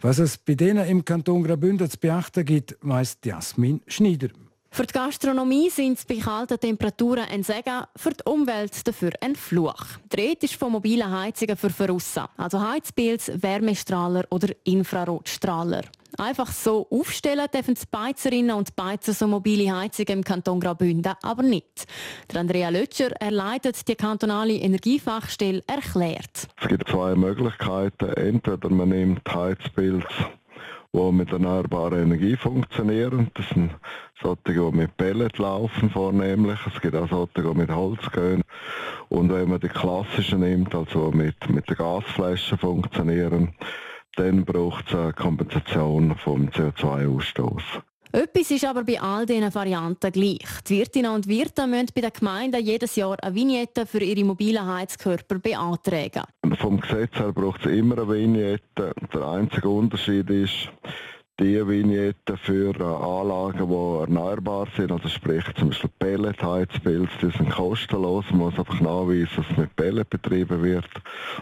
Was 0.00 0.18
es 0.18 0.38
bei 0.38 0.56
denen 0.56 0.88
im 0.88 1.04
Kanton 1.04 1.44
Graubünden 1.44 1.88
zu 1.88 1.98
beachten 1.98 2.44
gibt, 2.44 2.76
weiss 2.80 3.16
Jasmin 3.24 3.80
Schneider. 3.86 4.30
Für 4.72 4.86
die 4.86 4.92
Gastronomie 4.92 5.68
sind 5.68 6.06
bei 6.06 6.14
kalten 6.18 6.58
Temperaturen 6.58 7.24
ein 7.28 7.42
Segen, 7.42 7.82
für 7.96 8.10
die 8.10 8.22
Umwelt 8.24 8.86
dafür 8.86 9.10
ein 9.20 9.34
Fluch. 9.34 9.84
Die 10.12 10.20
Rede 10.20 10.46
ist 10.46 10.54
von 10.54 10.70
mobilen 10.70 11.10
Heizungen 11.10 11.56
für 11.56 11.70
Verrussen, 11.70 12.22
also 12.36 12.60
Heizpilz, 12.60 13.32
Wärmestrahler 13.34 14.24
oder 14.30 14.54
Infrarotstrahler. 14.62 15.82
Einfach 16.18 16.52
so 16.52 16.86
aufstellen 16.88 17.46
dürfen 17.52 17.74
die 17.74 17.86
Beizerinnen 17.90 18.56
und 18.56 18.76
Beizer 18.76 19.12
so 19.12 19.26
mobile 19.26 19.76
Heizungen 19.76 20.20
im 20.20 20.24
Kanton 20.24 20.60
Graubünden 20.60 21.14
aber 21.20 21.42
nicht. 21.42 21.86
Der 22.32 22.40
Andrea 22.40 22.68
Lötscher, 22.68 23.10
er 23.20 23.32
leitet 23.32 23.88
die 23.88 23.96
kantonale 23.96 24.54
Energiefachstelle, 24.54 25.62
erklärt. 25.66 26.48
Es 26.60 26.68
gibt 26.68 26.88
zwei 26.88 27.16
Möglichkeiten. 27.16 28.12
Entweder 28.12 28.70
man 28.70 28.90
nimmt 28.90 29.28
Heizpilz 29.34 30.06
die 30.92 31.12
mit 31.12 31.30
erneuerbarer 31.30 31.98
Energie 31.98 32.36
funktionieren. 32.36 33.30
Das 33.34 33.48
sind 33.50 33.70
solche, 34.22 34.38
die 34.44 34.76
mit 34.76 34.96
Pellet 34.96 35.38
laufen 35.38 35.90
vornehmlich. 35.90 36.58
Es 36.66 36.80
gibt 36.80 36.94
auch 36.94 37.08
solche, 37.08 37.42
die 37.42 37.58
mit 37.58 37.70
Holz 37.70 38.10
gehen. 38.12 38.42
Und 39.08 39.32
wenn 39.32 39.48
man 39.48 39.60
die 39.60 39.68
klassischen 39.68 40.40
nimmt, 40.40 40.74
also 40.74 41.10
mit, 41.10 41.48
mit 41.48 41.68
den 41.68 41.76
Gasflaschen 41.76 42.58
funktionieren, 42.58 43.54
dann 44.16 44.44
braucht 44.44 44.88
es 44.88 44.94
eine 44.94 45.12
Kompensation 45.12 46.16
vom 46.16 46.48
CO2-Ausstoß. 46.48 47.62
Etwas 48.12 48.50
ist 48.50 48.64
aber 48.64 48.82
bei 48.82 49.00
all 49.00 49.24
diesen 49.24 49.54
Varianten 49.54 50.10
gleich. 50.10 50.62
Die 50.68 50.78
Wirtinnen 50.78 51.12
und 51.12 51.28
Wirte 51.28 51.68
müssen 51.68 51.90
bei 51.94 52.00
den 52.00 52.12
Gemeinden 52.12 52.60
jedes 52.64 52.96
Jahr 52.96 53.16
eine 53.22 53.34
Vignette 53.36 53.86
für 53.86 54.02
ihre 54.02 54.24
mobilen 54.24 54.66
Heizkörper 54.66 55.38
beantragen. 55.38 56.24
Vom 56.58 56.80
Gesetz 56.80 57.14
her 57.14 57.32
braucht 57.32 57.64
es 57.64 57.72
immer 57.72 57.98
eine 57.98 58.08
Vignette. 58.08 58.94
Der 59.14 59.28
einzige 59.28 59.68
Unterschied 59.68 60.28
ist, 60.28 60.72
die 61.40 61.66
Vignetten 61.66 62.36
für 62.36 62.74
äh, 62.78 62.82
Anlagen, 62.82 63.68
die 63.68 64.00
erneuerbar 64.02 64.68
sind, 64.76 64.92
also 64.92 65.08
sprich 65.08 65.44
zum 65.58 65.70
Beispiel 65.70 65.90
Pelletheizpilz, 65.98 67.10
die 67.22 67.30
sind 67.30 67.50
kostenlos, 67.50 68.26
man 68.30 68.40
muss 68.40 68.58
einfach 68.58 68.80
nachweisen, 68.80 69.30
dass 69.36 69.46
es 69.50 69.56
mit 69.56 69.74
Pellet 69.74 70.10
betrieben 70.10 70.62
wird. 70.62 70.88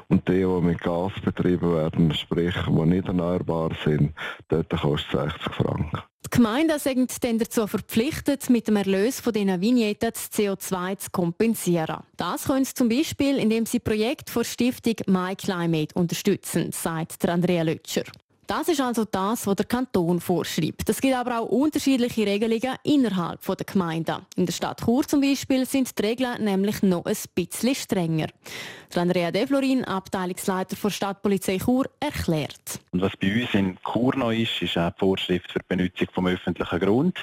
Und 0.09 0.29
die, 0.29 0.41
die 0.41 0.61
mit 0.63 0.81
Gas 0.81 1.13
betrieben 1.25 1.75
werden, 1.75 2.15
sprich, 2.15 2.55
die 2.67 2.87
nicht 2.87 3.09
erneuerbar 3.09 3.71
sind, 3.85 4.15
dort 4.49 4.71
kostet 4.71 5.15
es 5.15 5.33
60 5.33 5.53
Franken. 5.55 6.03
Die 6.27 6.31
Gemeinden 6.31 6.79
sind 6.79 7.25
dann 7.25 7.39
dazu 7.39 7.67
verpflichtet, 7.67 8.51
mit 8.51 8.69
dem 8.69 8.77
Erlös 8.77 9.21
von 9.21 9.33
diesen 9.33 9.61
Vignetten 9.61 10.11
das 10.13 10.31
CO2 10.31 10.99
zu 10.99 11.11
kompensieren. 11.11 12.05
Das 12.17 12.45
können 12.45 12.65
sie 12.65 12.75
zum 12.75 12.89
Beispiel, 12.89 13.39
indem 13.39 13.67
sie 13.67 13.81
Projekte 13.81 14.33
der 14.33 14.45
Stiftung 14.45 14.95
MyClimate 15.07 15.95
unterstützen, 15.95 16.71
sagt 16.71 17.29
Andrea 17.29 17.63
Lötscher. 17.63 18.05
Das 18.49 18.67
ist 18.67 18.81
also 18.81 19.05
das, 19.05 19.47
was 19.47 19.57
der 19.57 19.67
Kanton 19.67 20.21
vorschreibt. 20.21 20.89
Es 20.89 21.03
gibt 21.03 21.15
aber 21.15 21.41
auch 21.41 21.51
unterschiedliche 21.51 22.25
Regelungen 22.25 22.77
innerhalb 22.83 23.45
der 23.45 23.57
Gemeinden. 23.57 24.25
In 24.37 24.47
der 24.47 24.55
Stadt 24.55 24.81
Chur 24.83 25.07
zum 25.07 25.21
Beispiel 25.21 25.67
sind 25.67 25.99
die 25.99 26.03
Regeln 26.03 26.43
nämlich 26.43 26.83
noch 26.83 27.05
ein 27.05 27.17
bisschen 27.35 27.75
strenger. 27.75 28.29
Der 28.95 29.03
Andrea 29.03 29.31
Deflorin, 29.31 29.85
Abteilungsleiter 29.85 30.77
der 30.83 30.89
Stadtpolizei 30.89 31.59
Chur, 31.59 31.91
erklärt. 32.01 32.81
Und 32.93 33.03
was 33.03 33.13
bei 33.21 33.43
uns 33.43 33.53
in 33.53 33.77
Chur 33.83 34.17
noch 34.17 34.33
ist, 34.33 34.63
ist 34.63 34.79
auch 34.79 34.93
die 34.93 34.99
Vorschrift 34.99 35.53
für 35.53 35.59
die 35.59 35.67
Benutzung 35.69 36.09
vom 36.15 36.27
öffentlichen 36.27 36.81
Grund. 36.81 37.19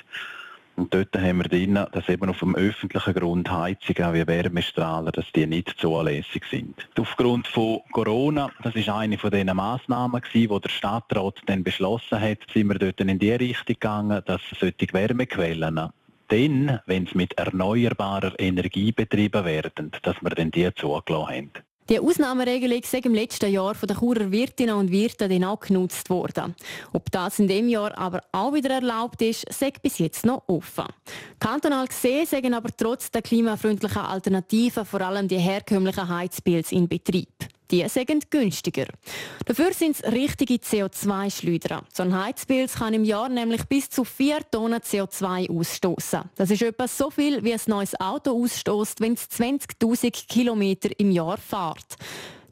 Und 0.76 0.94
dort 0.94 1.16
haben 1.16 1.38
wir 1.38 1.46
drin, 1.46 1.80
dass 1.92 2.10
eben 2.10 2.30
auf 2.30 2.40
dem 2.40 2.56
öffentlichen 2.56 3.14
Grund 3.14 3.50
Heizungen 3.50 4.14
wie 4.14 4.28
Wärmestrahler, 4.28 5.12
dass 5.12 5.32
die 5.34 5.48
nicht 5.48 5.76
zulässig 5.78 6.44
sind. 6.52 6.90
Aufgrund 7.00 7.48
von 7.48 7.80
Corona, 7.92 8.50
das 8.62 8.76
ist 8.76 8.90
eine 8.90 9.18
von 9.18 9.32
diesen 9.32 9.56
Massnahmen 9.56 10.22
gewesen, 10.22 10.50
wo 10.50 10.60
der 10.60 10.70
Stadtrat 10.70 11.42
dann 11.46 11.64
beschlossen 11.64 12.20
hat, 12.20 12.40
sind 12.54 12.68
wir 12.68 12.78
dort 12.78 13.00
in 13.00 13.20
die 13.20 13.32
Richtung 13.32 13.66
gegangen, 13.68 14.22
dass 14.26 14.42
solche 14.60 14.92
Wärmequellen 14.92 15.92
dann, 16.28 16.80
wenn 16.86 17.06
sie 17.06 17.18
mit 17.18 17.38
erneuerbarer 17.38 18.34
Energie 18.40 18.92
betrieben 18.92 19.46
werden, 19.46 19.92
dass 20.02 20.22
wir 20.22 20.32
dann 20.32 20.52
die 20.52 20.74
zugelassen 20.74 21.30
haben. 21.30 21.52
Die 21.88 22.00
Ausnahmeregelung 22.00 22.80
ist 22.80 22.94
im 22.96 23.14
letzten 23.14 23.52
Jahr 23.52 23.76
von 23.76 23.86
den 23.86 23.98
Churer 23.98 24.32
Wirtinnen 24.32 24.76
und 24.76 24.90
Wirten 24.90 25.44
auch 25.44 25.60
genutzt 25.60 26.10
worden. 26.10 26.56
Ob 26.94 27.12
das 27.12 27.38
in 27.38 27.48
dem 27.48 27.70
Jahr 27.70 27.96
aber 27.96 28.24
auch 28.32 28.54
wieder 28.54 28.72
erlaubt 28.72 29.22
ist, 29.22 29.46
sagt 29.54 29.84
bis 29.84 30.00
jetzt 30.00 30.26
noch 30.26 30.42
offen. 30.48 30.86
Kantonal 31.40 31.86
gesehen 31.86 32.26
sagen 32.26 32.56
aber 32.56 32.70
trotz 32.76 33.12
der 33.12 33.22
klimafreundlichen 33.22 34.02
Alternativen 34.02 34.84
vor 34.84 35.02
allem 35.02 35.28
die 35.28 35.38
herkömmlichen 35.38 36.10
Heizpilze 36.10 36.74
in 36.74 36.88
Betrieb. 36.88 37.55
Die 37.72 37.88
sind 37.90 38.30
günstiger. 38.30 38.86
Dafür 39.46 39.74
sind 39.74 39.96
es 39.96 40.12
richtige 40.12 40.56
CO2-Schleuder. 40.56 41.84
So 41.92 42.04
ein 42.04 42.18
Heizpilz 42.18 42.76
kann 42.76 42.94
im 42.94 43.04
Jahr 43.04 43.30
nämlich 43.30 43.64
bis 43.66 43.90
zu 43.90 44.04
4 44.04 44.40
Tonnen 44.52 44.80
CO2 44.80 45.50
ausstoßen. 45.50 46.22
Das 46.36 46.52
ist 46.52 46.62
etwa 46.62 46.88
so 46.88 47.10
viel, 47.10 47.44
wie 47.44 47.54
ein 47.54 47.60
neues 47.68 48.00
Auto 48.00 48.44
ausstoßt, 48.44 49.02
wenn 49.02 49.14
es 49.14 49.30
20.000 49.30 50.28
Kilometer 50.28 50.90
im 51.00 51.12
Jahr 51.12 51.38
fährt. 51.38 51.98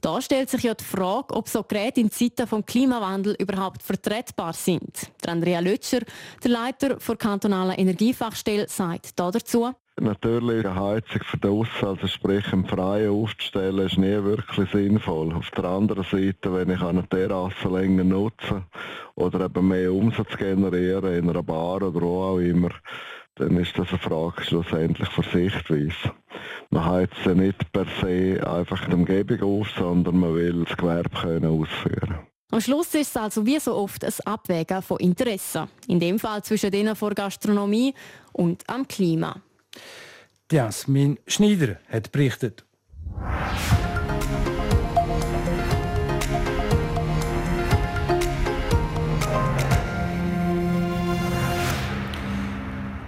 Da 0.03 0.21
stellt 0.21 0.49
sich 0.49 0.63
ja 0.63 0.73
die 0.73 0.83
Frage, 0.83 1.33
ob 1.33 1.47
so 1.47 1.63
Geräte 1.63 2.01
in 2.01 2.11
Zeiten 2.11 2.45
des 2.45 2.65
Klimawandels 2.65 3.39
überhaupt 3.39 3.81
vertretbar 3.81 4.51
sind. 4.51 5.09
Der 5.23 5.31
Andrea 5.31 5.61
Lötscher, 5.61 6.01
der 6.43 6.51
Leiter 6.51 6.95
der 6.95 7.15
kantonalen 7.15 7.77
Energiefachstelle, 7.77 8.67
sagt 8.67 9.17
dazu. 9.17 9.71
Natürlich 10.01 10.65
eine 10.65 10.75
Heizung 10.75 11.21
für 11.23 11.37
draussen, 11.37 11.85
also 11.85 12.07
sprich 12.07 12.51
im 12.51 12.65
Freien 12.65 13.11
aufzustellen, 13.11 13.85
ist 13.85 13.97
nie 13.97 14.23
wirklich 14.23 14.69
sinnvoll. 14.71 15.33
Auf 15.33 15.51
der 15.51 15.65
anderen 15.65 16.03
Seite, 16.03 16.51
wenn 16.51 16.71
ich 16.71 16.81
eine 16.81 17.07
Terrasse 17.07 17.69
länger 17.69 18.03
nutze 18.03 18.63
oder 19.15 19.45
eben 19.45 19.67
mehr 19.67 19.93
Umsatz 19.93 20.35
generieren 20.35 21.13
in 21.13 21.29
einer 21.29 21.43
Bar 21.43 21.83
oder 21.83 22.01
wo 22.01 22.23
auch 22.23 22.39
immer, 22.39 22.69
dann 23.35 23.55
ist 23.57 23.77
das 23.77 23.89
eine 23.89 23.99
Frage 23.99 24.43
schlussendlich 24.43 25.09
für 25.09 25.23
Sichtweise. 25.23 26.11
Man 26.71 26.85
heizt 26.85 27.25
ja 27.25 27.35
nicht 27.35 27.71
per 27.71 27.85
se 28.01 28.41
einfach 28.45 28.85
die 28.87 28.95
Umgebung 28.95 29.41
auf, 29.41 29.69
sondern 29.77 30.17
man 30.17 30.33
will 30.33 30.65
das 30.65 30.75
Gewerbe 30.75 31.09
können 31.21 31.61
ausführen 31.61 32.19
am 32.53 32.61
Schluss 32.61 32.93
ist 32.93 33.09
es 33.09 33.17
also 33.17 33.47
wie 33.47 33.57
so 33.57 33.73
oft 33.73 34.05
ein 34.05 34.13
Abwägen 34.25 34.83
von 34.83 34.99
Interessen. 34.99 35.67
In 35.87 35.99
dem 35.99 36.19
Fall 36.19 36.43
zwischen 36.43 36.69
denen 36.69 36.95
vor 36.95 37.15
Gastronomie 37.15 37.95
und 38.31 38.61
am 38.69 38.87
Klima. 38.87 39.41
Jasmin 40.51 41.17
Schneider 41.27 41.79
hat 41.89 42.11
berichtet. 42.11 42.65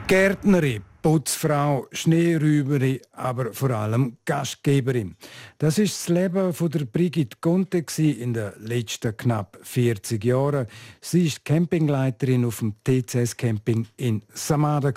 Gärtnerin, 0.08 0.84
Putzfrau, 1.05 1.85
Schneeräuberin, 1.91 2.99
aber 3.11 3.53
vor 3.53 3.69
allem 3.69 4.17
Gastgeberin. 4.25 5.15
Das 5.59 5.77
ist 5.77 5.99
das 5.99 6.09
Leben 6.09 6.51
von 6.51 6.71
der 6.71 6.85
Brigitte 6.85 7.37
Gunte 7.41 7.85
in 7.95 8.33
den 8.33 8.53
letzten 8.57 9.15
knapp 9.15 9.55
40 9.61 10.25
Jahren. 10.25 10.65
Sie 11.01 11.27
ist 11.27 11.45
Campingleiterin 11.45 12.43
auf 12.43 12.57
dem 12.57 12.73
TCS 12.83 13.37
Camping 13.37 13.85
in 13.97 14.23
Samada. 14.33 14.91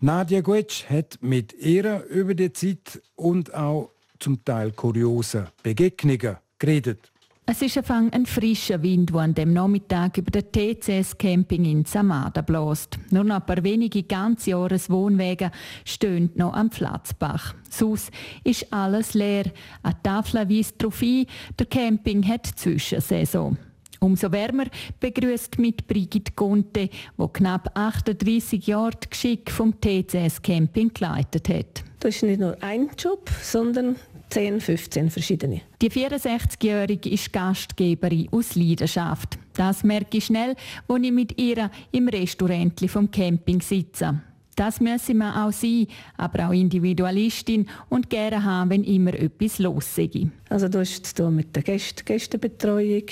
Nadia 0.00 0.42
Guetsch 0.42 0.84
hat 0.90 1.16
mit 1.22 1.54
ihr 1.54 2.04
über 2.10 2.34
die 2.34 2.52
Zeit 2.52 3.00
und 3.16 3.54
auch 3.54 3.92
zum 4.18 4.44
Teil 4.44 4.72
kuriose 4.72 5.46
Begegnungen 5.62 6.36
geredet. 6.58 7.10
Es 7.52 7.62
ist 7.62 7.90
ein 7.90 8.26
frischer 8.26 8.80
Wind, 8.80 9.10
der 9.10 9.22
an 9.22 9.34
dem 9.34 9.52
Nachmittag 9.52 10.16
über 10.18 10.30
den 10.30 10.52
TCS 10.52 11.18
Camping 11.18 11.64
in 11.64 11.84
Samada 11.84 12.42
bläst. 12.42 12.96
Nur 13.10 13.24
noch 13.24 13.40
ein 13.40 13.44
paar 13.44 13.64
wenige 13.64 14.04
ganze 14.04 14.50
Jahreswohnwege 14.50 15.50
stehen 15.84 16.30
noch 16.36 16.52
am 16.54 16.70
Platzbach. 16.70 17.56
Sus 17.68 18.12
ist 18.44 18.72
alles 18.72 19.14
leer. 19.14 19.46
Eine 19.82 20.00
Tafel 20.00 20.48
weist 20.48 20.76
darauf 20.78 21.02
ein, 21.02 21.26
der 21.58 21.66
Camping 21.66 22.24
hat 22.24 22.46
Zwischensaison. 22.46 23.58
Umso 23.98 24.30
wärmer 24.30 24.66
begrüßt 25.00 25.58
mit 25.58 25.88
Brigitte 25.88 26.32
Gonte, 26.36 26.88
wo 27.16 27.26
knapp 27.26 27.76
38 27.76 28.64
Jahre 28.64 28.92
das 28.92 29.10
Geschick 29.10 29.50
vom 29.50 29.74
TCS 29.80 30.40
Camping 30.40 30.94
geleitet 30.94 31.48
hat. 31.48 31.82
Das 31.98 32.14
ist 32.14 32.22
nicht 32.22 32.40
nur 32.40 32.56
ein 32.62 32.90
Job, 32.96 33.28
sondern 33.42 33.96
10, 34.30 34.60
15 34.60 35.10
verschiedene. 35.10 35.62
Die 35.82 35.90
64-Jährige 35.90 37.10
ist 37.10 37.32
Gastgeberin 37.32 38.28
aus 38.30 38.54
Leidenschaft. 38.54 39.38
Das 39.54 39.84
merke 39.84 40.18
ich 40.18 40.26
schnell, 40.26 40.54
als 40.88 41.02
ich 41.02 41.12
mit 41.12 41.40
ihr 41.40 41.70
im 41.92 42.08
Restaurant 42.08 42.80
vom 42.88 43.10
Camping 43.10 43.60
sitze. 43.60 44.20
Das 44.56 44.78
müsse 44.78 45.14
man 45.14 45.34
auch 45.34 45.52
sein, 45.52 45.86
aber 46.18 46.48
auch 46.48 46.52
Individualistin 46.52 47.66
und 47.88 48.10
gerne 48.10 48.44
haben, 48.44 48.70
wenn 48.70 48.84
immer 48.84 49.14
etwas 49.14 49.58
los 49.58 49.94
sei. 49.94 50.28
Also 50.50 50.68
du 50.68 50.80
hast 50.80 51.16
tun 51.16 51.36
mit 51.36 51.56
der 51.56 51.62
Gäste 51.62 52.04
Gästebetreuung, 52.04 53.04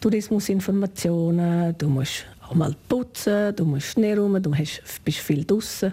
Tourismusinformationen, 0.00 1.76
du 1.76 1.88
musst 1.88 2.24
auch 2.48 2.54
mal 2.54 2.74
putzen, 2.88 3.54
du 3.54 3.66
musst 3.66 3.88
Schnee 3.88 4.14
rum, 4.14 4.40
du 4.42 4.54
hast, 4.54 4.80
bist 5.04 5.18
viel 5.18 5.44
draußen. 5.44 5.92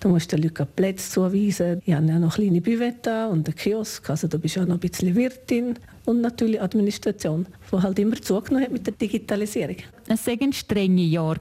Du 0.00 0.08
musst 0.08 0.30
den 0.30 0.42
Leuten 0.42 0.66
Plätze 0.76 1.10
zuweisen. 1.10 1.80
Ich 1.84 1.94
habe 1.94 2.06
ja 2.06 2.18
noch 2.18 2.34
kleine 2.34 2.60
Büvette 2.60 3.28
und 3.28 3.48
einen 3.48 3.56
Kiosk, 3.56 4.10
also 4.10 4.28
du 4.28 4.38
bist 4.38 4.58
auch 4.58 4.66
noch 4.66 4.74
ein 4.74 4.80
bisschen 4.80 5.14
Wirtin. 5.14 5.74
Und 6.04 6.20
natürlich 6.20 6.60
Administration, 6.60 7.46
die 7.72 7.76
halt 7.76 7.98
immer 7.98 8.14
zugenommen 8.22 8.64
hat 8.64 8.72
mit 8.72 8.86
der 8.86 8.94
Digitalisierung. 8.94 9.76
Es 10.06 10.26
waren 10.28 10.52
strenge 10.52 11.02
Jahre, 11.02 11.40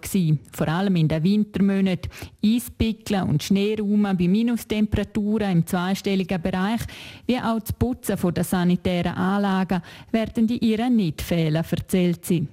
vor 0.52 0.68
allem 0.68 0.96
in 0.96 1.08
den 1.08 1.24
Wintermonaten. 1.24 2.10
Eispickeln 2.44 3.30
und 3.30 3.44
Schneeraumen 3.44 4.18
bei 4.18 4.28
Minustemperaturen 4.28 5.52
im 5.52 5.68
zweistelligen 5.68 6.42
Bereich, 6.42 6.82
wie 7.28 7.38
auch 7.38 7.60
das 7.60 7.74
Putzen 7.74 8.18
der 8.34 8.44
sanitären 8.44 9.14
Anlagen, 9.14 9.84
werden 10.12 10.48
die 10.48 10.58
ihr 10.58 10.90
nicht 10.90 11.22
fehlen, 11.22 11.64
erzählt 11.70 12.26
sie. 12.26 12.48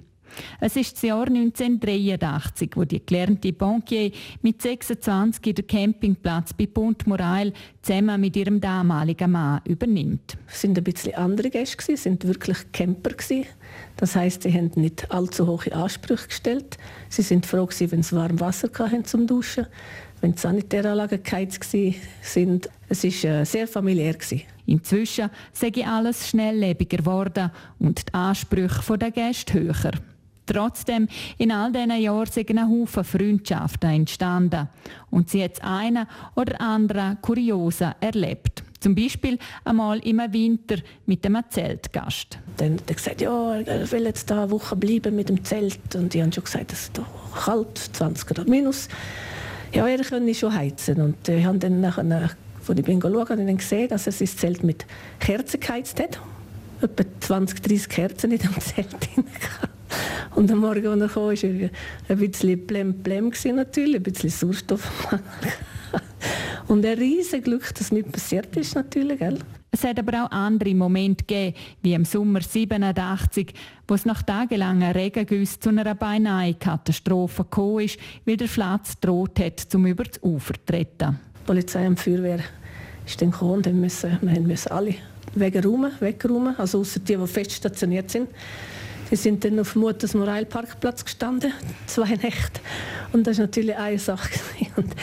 Es 0.59 0.75
ist 0.75 0.95
das 0.95 1.01
Jahr 1.03 1.27
1983, 1.27 2.71
wo 2.75 2.83
die 2.83 3.05
gelernte 3.05 3.53
Bankier 3.53 4.11
mit 4.41 4.61
26 4.61 5.55
den 5.55 5.67
Campingplatz 5.67 6.53
bei 6.53 6.67
Pont 6.67 7.05
Morail 7.07 7.53
zusammen 7.81 8.21
mit 8.21 8.35
ihrem 8.35 8.61
damaligen 8.61 9.31
Mann 9.31 9.61
übernimmt. 9.65 10.37
Es 10.47 10.61
sind 10.61 10.77
ein 10.77 10.83
bisschen 10.83 11.15
andere 11.15 11.49
Gäste, 11.49 11.93
es 11.93 12.03
sind 12.03 12.25
wirklich 12.25 12.57
Camper 12.71 13.11
Das 13.97 14.15
heißt, 14.15 14.43
sie 14.43 14.53
haben 14.53 14.71
nicht 14.75 15.11
allzu 15.11 15.47
hohe 15.47 15.73
Ansprüche 15.73 16.27
gestellt. 16.27 16.77
Sie 17.09 17.21
sind 17.21 17.45
froh 17.45 17.67
wenn 17.79 18.03
sie 18.03 18.15
warm 18.15 18.39
Wasser 18.39 18.69
hatten 18.77 19.05
zum 19.05 19.27
Duschen, 19.27 19.67
wenn 20.21 20.33
die 20.33 20.39
Sanitäranlagen 20.39 21.21
geheizt 21.21 21.63
sind. 22.21 22.69
Es 22.87 23.03
war 23.03 23.31
äh, 23.31 23.45
sehr 23.45 23.67
familiär. 23.67 24.15
Inzwischen 24.65 25.29
sei 25.51 25.71
alles 25.85 26.29
schnelllebiger 26.29 26.97
geworden 26.97 27.51
und 27.79 28.07
die 28.07 28.13
Ansprüche 28.13 28.97
der 28.97 29.11
Gäste 29.11 29.53
höher. 29.53 29.91
Trotzdem, 30.45 31.07
in 31.37 31.51
all 31.51 31.71
diesen 31.71 32.01
Jahren 32.01 32.25
sind 32.25 32.49
ein 32.49 32.69
Haufen 32.69 33.03
Freundschaften 33.03 33.89
entstanden. 33.89 34.67
Und 35.09 35.29
sie 35.29 35.43
hat 35.43 35.63
einen 35.63 36.05
oder 36.35 36.59
anderen 36.59 37.21
Kuriosen 37.21 37.93
erlebt. 38.01 38.63
Zum 38.83 38.95
Beispiel 38.95 39.37
einmal 39.63 39.99
im 39.99 40.19
Winter 40.33 40.75
mit 41.05 41.25
einem 41.25 41.41
Zeltgast. 41.47 42.37
Dann 42.57 42.73
hat 42.73 42.89
er 42.89 42.95
gesagt, 42.95 43.21
ja, 43.21 43.55
er 43.55 43.89
will 43.89 44.03
jetzt 44.03 44.29
da 44.29 44.43
eine 44.43 44.51
Woche 44.51 44.75
bleiben 44.75 45.15
mit 45.15 45.29
dem 45.29 45.41
Zelt. 45.45 45.95
Und 45.95 46.13
die 46.13 46.21
haben 46.21 46.33
schon 46.33 46.43
gesagt, 46.43 46.73
es 46.73 46.83
ist 46.83 47.01
kalt, 47.33 47.77
20 47.77 48.27
Grad 48.27 48.47
minus. 48.49 48.89
Ja, 49.71 49.87
er 49.87 49.99
könne 49.99 50.35
schon 50.35 50.53
heizen. 50.53 50.99
Und 51.01 51.29
ich 51.29 51.45
habe 51.45 51.59
dann 51.59 51.79
nachher, 51.79 52.03
als 52.67 52.77
ich 52.77 52.85
bin 52.85 53.01
schauen, 53.01 53.47
dann 53.47 53.57
gesehen, 53.57 53.87
dass 53.87 54.05
er 54.05 54.11
sein 54.11 54.27
Zelt 54.27 54.63
mit 54.65 54.85
Kerzen 55.21 55.61
geheizt 55.61 56.01
hat. 56.01 56.19
Etwa 56.81 57.03
20, 57.21 57.61
30 57.61 57.87
Kerzen 57.87 58.31
in 58.31 58.39
dem 58.39 58.51
Zelt. 58.59 59.09
Und 60.35 60.51
am 60.51 60.59
Morgen, 60.59 60.87
als 60.87 61.01
er 61.01 61.07
kam, 61.09 61.23
war 61.23 61.33
er 61.33 61.69
ein 62.07 62.17
bisschen 62.17 62.65
blem-blem 62.65 63.31
natürlich, 63.55 63.95
ein 63.95 64.03
bisschen 64.03 64.29
Sauerstoff. 64.29 64.91
Und 66.67 66.85
ein 66.85 66.97
riesiges 66.97 67.43
Glück, 67.43 67.75
dass 67.75 67.91
nichts 67.91 68.11
passiert 68.11 68.55
ist 68.55 68.75
natürlich. 68.75 69.19
Gell? 69.19 69.37
Es 69.69 69.83
hat 69.83 69.99
aber 69.99 70.25
auch 70.25 70.31
andere 70.31 70.73
Momente 70.75 71.23
gegeben, 71.25 71.55
wie 71.81 71.93
im 71.93 72.05
Sommer 72.05 72.41
87, 72.41 73.53
wo 73.87 73.95
es 73.95 74.05
nach 74.05 74.21
tagelangen 74.21 74.91
Regengüssen 74.91 75.61
zu 75.61 75.69
einer 75.69 75.95
beinahe 75.95 76.53
Katastrophe 76.53 77.43
gekommen 77.43 77.85
ist, 77.85 77.97
weil 78.25 78.37
der 78.37 78.45
Platz 78.45 78.99
droht 78.99 79.39
hat, 79.39 79.73
um 79.73 79.87
über 79.87 80.03
das 80.03 80.21
Ufer 80.21 80.53
zu 80.53 80.65
treten. 80.65 81.19
Die 81.41 81.45
Polizei 81.45 81.87
und 81.87 81.97
die 81.97 82.03
Feuerwehr 82.03 82.39
ist 83.05 83.21
dann 83.21 83.31
gekommen 83.31 83.65
und 83.65 83.73
müssen, 83.73 84.17
wir 84.21 84.41
müssen 84.41 84.71
alle 84.71 84.95
wegräumen, 85.35 85.91
wegräumen, 85.99 86.55
also 86.57 86.79
außer 86.79 86.99
die, 86.99 87.17
die 87.17 87.27
fest 87.27 87.53
stationiert 87.53 88.11
sind. 88.11 88.29
Wir 89.09 89.17
sind 89.17 89.45
dann 89.45 89.59
auf 89.59 89.73
dem 89.73 89.81
Mutters 89.81 90.13
Morail 90.13 90.45
Parkplatz 90.45 91.05
gestanden, 91.05 91.53
zwei 91.85 92.09
Nächte. 92.09 92.61
Und 93.11 93.27
das 93.27 93.37
war 93.37 93.45
natürlich 93.45 93.75
eine 93.75 93.99
Sache. 93.99 94.39
Und 94.75 94.93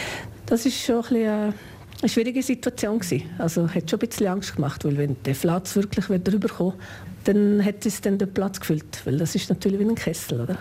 das 0.47 0.65
war 0.65 0.73
schon 0.73 0.97
ein 0.97 1.03
bisschen 1.03 1.17
äh, 1.23 1.53
eine 2.01 2.09
schwierige 2.09 2.43
Situation 2.43 2.99
gewesen. 2.99 3.31
Also 3.39 3.69
hat 3.69 3.89
schon 3.89 4.01
ein 4.01 4.09
bisschen 4.09 4.27
Angst 4.27 4.57
gemacht, 4.57 4.85
weil 4.85 4.97
wenn 4.97 5.17
der 5.25 5.35
Platz 5.35 5.77
wirklich 5.77 6.07
drüber 6.07 6.49
kommt, 6.49 6.77
dann 7.25 7.61
hätte 7.61 7.89
es 7.89 8.01
dann 8.01 8.19
den 8.19 8.33
Platz 8.33 8.59
gefüllt, 8.59 9.03
weil 9.05 9.19
das 9.19 9.35
ist 9.35 9.51
natürlich 9.51 9.79
wie 9.79 9.85
ein 9.85 9.95
Kessel, 9.95 10.41
oder? 10.41 10.59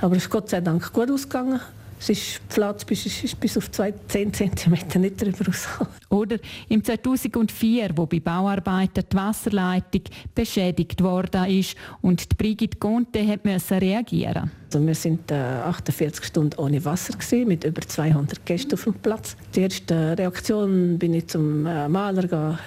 Aber 0.00 0.16
es 0.16 0.22
ist 0.24 0.30
Gott 0.30 0.48
sei 0.48 0.60
Dank 0.60 0.92
gut 0.92 1.10
ausgegangen. 1.10 1.60
Es 2.00 2.08
ist 2.10 2.48
Platz 2.48 2.84
bis, 2.84 3.06
ist 3.06 3.40
bis 3.40 3.56
auf 3.56 3.70
10 3.70 3.94
cm 4.08 5.00
nicht 5.00 5.20
darüber. 5.20 5.52
Oder 6.10 6.36
im 6.68 6.82
2004, 6.82 7.90
wo 7.96 8.06
bei 8.06 8.20
Bauarbeiten 8.20 9.04
die 9.10 9.16
Wasserleitung 9.16 10.02
beschädigt 10.34 11.02
worden 11.02 11.46
ist 11.46 11.76
und 12.00 12.30
die 12.30 12.36
Brigitte 12.36 12.78
Conte 12.78 13.26
hat 13.26 13.44
müssen 13.44 13.78
reagieren. 13.78 14.50
Also 14.66 14.86
wir 14.86 14.94
sind 14.94 15.30
äh, 15.30 15.34
48 15.34 16.24
Stunden 16.24 16.58
ohne 16.58 16.84
Wasser 16.84 17.14
gewesen, 17.14 17.48
mit 17.48 17.64
über 17.64 17.80
200 17.80 18.44
Gästen 18.46 18.74
auf 18.74 18.84
dem 18.84 18.94
Platz. 18.94 19.36
Die 19.54 19.62
erste 19.62 20.16
Reaktion 20.16 20.98
bin 20.98 21.14
ich 21.14 21.26
zum 21.26 21.66
äh, 21.66 21.88
Maler 21.88 22.22
gegangen, 22.22 22.58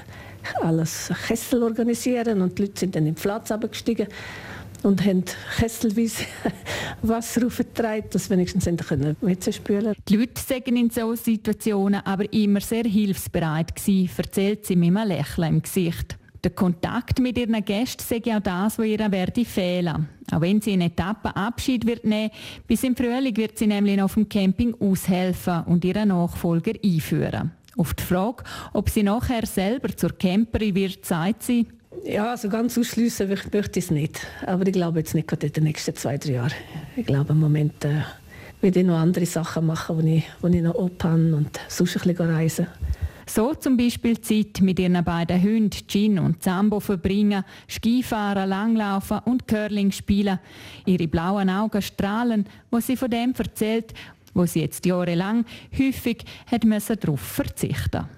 alles 0.61 1.11
Kessel 1.27 1.63
organisieren 1.63 2.41
und 2.41 2.57
die 2.57 2.63
Leute 2.63 2.79
sind 2.79 2.95
dann 2.95 3.05
im 3.05 3.15
Platz 3.15 3.51
abgestiegen 3.51 4.07
und 4.83 5.05
haben 5.05 5.23
kesselweise 5.57 6.25
Wasser 7.01 7.45
aufgetragen, 7.45 8.05
dass 8.11 8.29
wenigstens 8.29 8.65
können 8.87 9.15
WC 9.21 9.53
spülen 9.53 9.95
Die 10.07 10.17
Leute 10.17 10.41
sagen 10.41 10.75
in 10.75 10.89
solchen 10.89 11.23
Situationen 11.23 12.01
aber 12.05 12.31
immer 12.33 12.61
sehr 12.61 12.83
hilfsbereit 12.83 13.75
gewesen, 13.75 14.09
erzählt 14.17 14.65
sie 14.65 14.75
mit 14.75 14.95
einem 14.95 15.07
Lächeln 15.07 15.55
im 15.55 15.61
Gesicht. 15.61 16.17
Der 16.43 16.51
Kontakt 16.51 17.19
mit 17.19 17.37
ihren 17.37 17.63
Gästen 17.63 18.03
sei 18.03 18.35
auch 18.35 18.41
das, 18.41 18.79
was 18.79 18.85
ihr 18.85 19.11
werde 19.11 19.45
fehlen. 19.45 20.09
Auch 20.31 20.41
wenn 20.41 20.59
sie 20.59 20.73
in 20.73 20.81
Etappen 20.81 21.31
Abschied 21.31 21.85
wird 21.85 22.03
nehmen, 22.03 22.31
bis 22.65 22.83
im 22.83 22.95
Frühling 22.95 23.37
wird 23.37 23.59
sie 23.59 23.67
nämlich 23.67 24.01
auf 24.01 24.15
dem 24.15 24.27
Camping 24.27 24.73
aushelfen 24.79 25.63
und 25.65 25.85
ihren 25.85 26.07
Nachfolger 26.07 26.73
einführen. 26.83 27.51
Auf 27.77 27.93
die 27.93 28.03
Frage, 28.03 28.43
ob 28.73 28.89
sie 28.89 29.03
nachher 29.03 29.45
selber 29.45 29.95
zur 29.95 30.17
Camperin 30.17 30.73
wird, 30.73 31.05
sagt 31.05 31.43
sie, 31.43 31.67
ja, 32.03 32.31
also 32.31 32.49
ganz 32.49 32.77
ausschließen 32.77 33.29
möchte 33.29 33.79
ich 33.79 33.85
es 33.85 33.91
nicht. 33.91 34.25
Aber 34.45 34.65
ich 34.65 34.73
glaube 34.73 34.99
jetzt 34.99 35.13
nicht 35.13 35.31
in 35.31 35.51
den 35.51 35.63
nächsten 35.63 35.95
zwei, 35.95 36.17
drei 36.17 36.33
Jahren. 36.33 36.53
Ich 36.95 37.05
glaube, 37.05 37.33
im 37.33 37.39
Moment 37.39 37.83
äh, 37.85 38.01
werde 38.61 38.79
ich 38.79 38.85
noch 38.85 38.97
andere 38.97 39.25
Sachen 39.25 39.65
machen, 39.65 39.97
wo 39.97 40.07
ich, 40.07 40.55
ich 40.55 40.61
noch 40.61 40.75
open 40.75 41.33
und 41.33 41.59
sonst 41.67 41.97
ein 41.97 42.07
bisschen 42.07 42.33
reisen. 42.33 42.67
So 43.27 43.53
zum 43.53 43.77
Beispiel 43.77 44.19
Zeit 44.19 44.59
mit 44.61 44.79
ihren 44.79 45.01
beiden 45.05 45.41
Hunden 45.41 45.87
Gin 45.87 46.19
und 46.19 46.43
Zambo 46.43 46.79
verbringen, 46.79 47.45
Skifahren, 47.69 48.49
Langlaufen 48.49 49.19
und 49.19 49.47
Curling 49.47 49.91
spielen. 49.91 50.39
Ihre 50.85 51.07
blauen 51.07 51.49
Augen 51.49 51.81
strahlen, 51.81 52.45
wo 52.71 52.79
sie 52.79 52.97
von 52.97 53.09
dem 53.09 53.33
erzählt, 53.37 53.93
wo 54.33 54.45
sie 54.45 54.61
jetzt 54.61 54.85
jahrelang 54.85 55.45
häufig 55.77 56.25
darauf 56.49 57.21
verzichten 57.21 58.01
musste. 58.01 58.09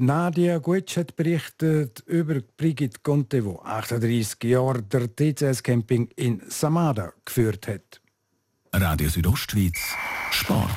Nadia 0.00 0.58
Gutsch 0.58 0.96
hat 0.96 1.16
berichtet 1.16 2.04
über 2.06 2.40
Brigitte 2.56 3.00
Conte, 3.02 3.42
die 3.42 3.56
38 3.64 4.44
Jahre 4.44 4.80
der 4.80 5.08
TCS 5.14 5.60
Camping 5.60 6.08
in 6.14 6.40
Samada 6.48 7.12
geführt 7.24 7.66
hat. 7.66 8.00
Radio 8.72 9.08
Südostschweiz 9.08 9.76
Sport. 10.30 10.70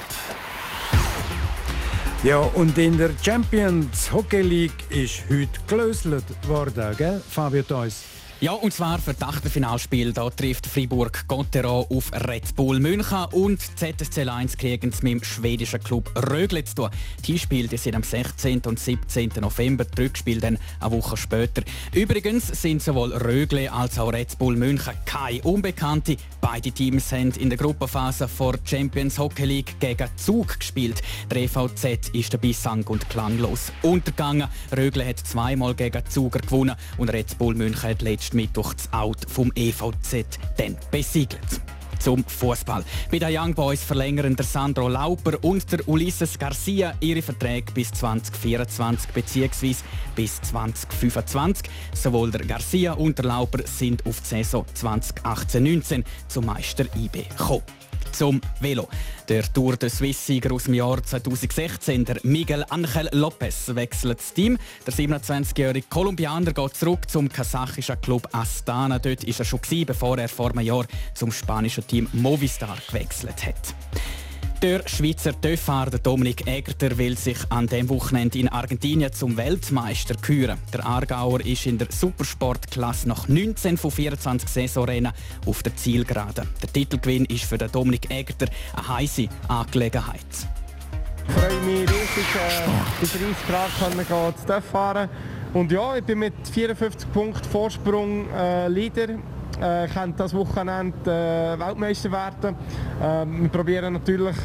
Ja, 2.24 2.40
und 2.40 2.76
in 2.80 2.98
der 2.98 3.12
Champions 3.22 4.12
Hockey 4.12 4.42
League 4.42 4.90
ist 4.90 5.24
heute 5.30 5.60
gelöselt 5.68 6.26
worden, 6.48 6.96
gell, 6.98 7.22
Fabio 7.30 7.62
Theus? 7.62 8.04
Ja, 8.42 8.54
und 8.54 8.74
zwar 8.74 8.98
für 8.98 9.14
das 9.14 9.22
Achtelfinalspiel. 9.22 10.14
Da 10.14 10.28
trifft 10.32 10.66
Fribourg 10.66 11.28
Gotteron 11.28 11.86
auf 11.92 12.12
Red 12.28 12.56
Bull 12.56 12.80
München 12.80 13.26
und 13.34 13.62
ZSC 13.62 14.28
1 14.28 14.58
kriegen 14.58 14.90
es 14.90 15.04
mit 15.04 15.12
dem 15.14 15.24
schwedischen 15.24 15.80
Club 15.84 16.10
Rögle 16.32 16.64
zu 16.64 16.74
tun. 16.74 16.90
Die 17.28 17.38
Spiele 17.38 17.78
sind 17.78 17.94
am 17.94 18.02
16. 18.02 18.62
und 18.66 18.80
17. 18.80 19.34
November, 19.40 19.86
das 19.86 19.96
Rückspiel 19.96 20.40
dann 20.40 20.58
eine 20.80 20.92
Woche 20.92 21.18
später. 21.18 21.62
Übrigens 21.94 22.48
sind 22.48 22.82
sowohl 22.82 23.14
Rögle 23.14 23.72
als 23.72 24.00
auch 24.00 24.12
Red 24.12 24.36
Bull 24.40 24.56
München 24.56 24.94
keine 25.06 25.44
Unbekannte. 25.44 26.18
Beide 26.42 26.72
Teams 26.72 27.12
haben 27.12 27.30
in 27.34 27.50
der 27.50 27.60
Gruppenphase 27.60 28.28
vor 28.28 28.56
Champions 28.66 29.20
Hockey 29.20 29.46
League 29.46 29.80
gegen 29.80 30.10
Zug 30.16 30.58
gespielt. 30.58 31.04
Der 31.30 31.44
EVZ 31.44 32.10
ist 32.14 32.34
dabei 32.34 32.54
sang- 32.54 32.88
und 32.88 33.08
klanglos 33.08 33.72
untergegangen. 33.84 34.48
Rögle 34.76 35.08
hat 35.08 35.20
zweimal 35.20 35.76
gegen 35.76 36.04
Zuger 36.10 36.40
gewonnen 36.40 36.76
und 36.98 37.10
Red 37.10 37.38
Bull 37.38 37.54
München 37.54 37.84
hat 37.84 38.02
letztes 38.02 38.31
letzten 38.32 38.38
Mittwoch 38.38 38.74
das 38.74 38.92
Out 38.94 39.26
vom 39.28 39.52
EVZ 39.56 40.40
dann 40.58 40.78
besiegelt 40.90 41.40
zum 42.00 42.24
Fußball. 42.24 42.84
Bei 43.12 43.20
den 43.20 43.38
Young 43.38 43.54
Boys 43.54 43.84
verlängern 43.84 44.36
der 44.36 44.46
Sandro 44.46 44.88
Lauper 44.88 45.38
und 45.44 45.72
der 45.72 45.88
Ulysses 45.88 46.40
Garcia 46.40 46.96
ihre 47.00 47.22
Verträge 47.22 47.72
bis 47.74 47.92
2024 47.92 49.12
bzw. 49.12 49.76
bis 50.16 50.42
2025. 50.42 51.70
Sowohl 51.94 52.32
der 52.32 52.46
Garcia 52.46 52.94
und 52.94 53.20
der 53.20 53.26
Lauper 53.26 53.60
sind 53.68 54.04
auf 54.08 54.20
die 54.22 54.28
Saison 54.28 54.66
2018-19 54.76 56.04
zum 56.28 56.46
Meister 56.48 56.86
IB 56.96 57.24
gekommen 57.38 57.64
zum 58.12 58.42
Velo. 58.60 58.88
Der 59.30 59.44
Tour 59.54 59.78
de 59.78 59.90
Suisse-Sieger 59.90 60.54
aus 60.54 60.66
dem 60.66 60.74
Jahr 60.74 61.04
2016, 61.04 62.06
der 62.06 62.18
Miguel 62.24 62.66
Angel 62.70 63.10
Lopez, 63.12 63.74
wechselt 63.74 64.20
das 64.20 64.34
Team. 64.34 64.58
Der 64.86 64.94
27-jährige 64.94 65.88
Kolumbianer 65.90 66.54
geht 66.54 66.76
zurück 66.76 67.10
zum 67.10 67.30
kasachischen 67.30 68.00
Club 68.02 68.28
Astana. 68.32 69.00
Dort 69.00 69.26
war 69.28 69.40
er 69.40 69.46
schon, 69.46 69.86
bevor 69.86 70.18
er 70.18 70.30
vor 70.30 70.52
einem 70.52 70.66
Jahr 70.66 70.86
zum 71.14 71.32
spanischen 71.32 71.86
Team 71.88 72.08
Movistar 72.14 72.78
gewechselt 72.88 73.46
hat. 73.46 73.76
Der 74.62 74.88
Schweizer 74.88 75.34
Töfffahrer 75.42 75.98
Dominik 75.98 76.46
Egerter 76.46 76.96
will 77.00 77.18
sich 77.18 77.40
an 77.50 77.66
dem 77.66 77.90
Wochenende 77.90 78.38
in 78.38 78.48
Argentinien 78.48 79.12
zum 79.12 79.36
Weltmeister 79.36 80.14
küren. 80.14 80.60
Der 80.72 80.86
Aargauer 80.86 81.44
ist 81.44 81.66
in 81.66 81.80
der 81.80 81.88
Supersportklasse 81.90 83.10
nach 83.10 83.28
19 83.28 83.76
von 83.78 83.90
24 83.90 84.48
Saisonrennen 84.48 85.14
auf 85.48 85.64
der 85.64 85.76
Zielgerade. 85.76 86.46
Der 86.62 86.72
Titelgewinn 86.72 87.26
ist 87.26 87.46
für 87.46 87.58
Dominik 87.58 88.12
Egerter 88.12 88.46
eine 88.76 88.88
heiße 88.88 89.30
Angelegenheit. 89.48 90.20
Ich 91.28 91.34
freue 91.34 91.62
mich 91.62 91.82
riesig, 91.82 92.26
äh, 92.36 92.70
bei 93.02 93.08
30 93.08 93.48
Grad 93.48 93.72
können 93.80 94.36
zu 94.46 94.62
fahren. 94.62 95.10
Und 95.54 95.72
ja, 95.72 95.98
ich 95.98 96.04
bin 96.04 96.20
mit 96.20 96.34
54 96.52 97.12
Punkten 97.12 97.50
Vorsprung 97.50 98.30
äh, 98.30 98.68
Leader 98.68 99.18
äh, 99.60 99.88
können 99.88 100.14
das 100.16 100.34
Wochenende 100.34 101.12
äh, 101.12 101.60
Weltmeister 101.60 102.12
werden. 102.12 102.56
Äh, 103.02 103.26
wir 103.26 103.50
probieren 103.50 103.94
natürlich 103.94 104.36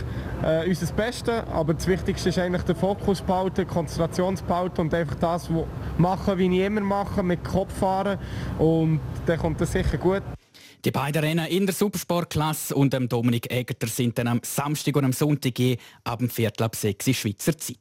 äh, 0.42 0.68
unser 0.68 0.92
Bestes, 0.92 1.42
aber 1.52 1.74
das 1.74 1.86
Wichtigste 1.86 2.28
ist 2.28 2.38
eigentlich 2.38 2.62
den 2.62 2.76
Fokus 2.76 3.20
behalten, 3.20 3.66
Konzentration 3.66 4.36
behalten 4.46 4.80
und 4.82 4.94
einfach 4.94 5.16
das 5.16 5.48
machen, 5.98 6.38
wie 6.38 6.46
ich 6.58 6.66
immer 6.66 6.80
mache, 6.80 7.22
mit 7.22 7.42
Kopf 7.44 7.72
fahren 7.78 8.18
und 8.58 9.00
dann 9.26 9.38
kommt 9.38 9.60
das 9.60 9.72
sicher 9.72 9.98
gut. 9.98 10.22
Die 10.84 10.90
beiden 10.90 11.24
Rennen 11.24 11.46
in 11.46 11.66
der 11.66 11.74
Supersportklasse 11.74 12.74
und 12.74 12.92
dem 12.92 13.08
Dominik 13.08 13.50
Egerter 13.50 13.88
sind 13.88 14.18
dann 14.18 14.28
am 14.28 14.40
Samstag 14.44 14.94
und 14.96 15.04
am 15.04 15.12
Sonntag 15.12 15.54
ab 16.04 16.20
dem 16.20 16.30
Viertel 16.30 16.62
ab 16.62 16.76
6 16.76 17.12
Schweizer 17.12 17.58
Zeit. 17.58 17.76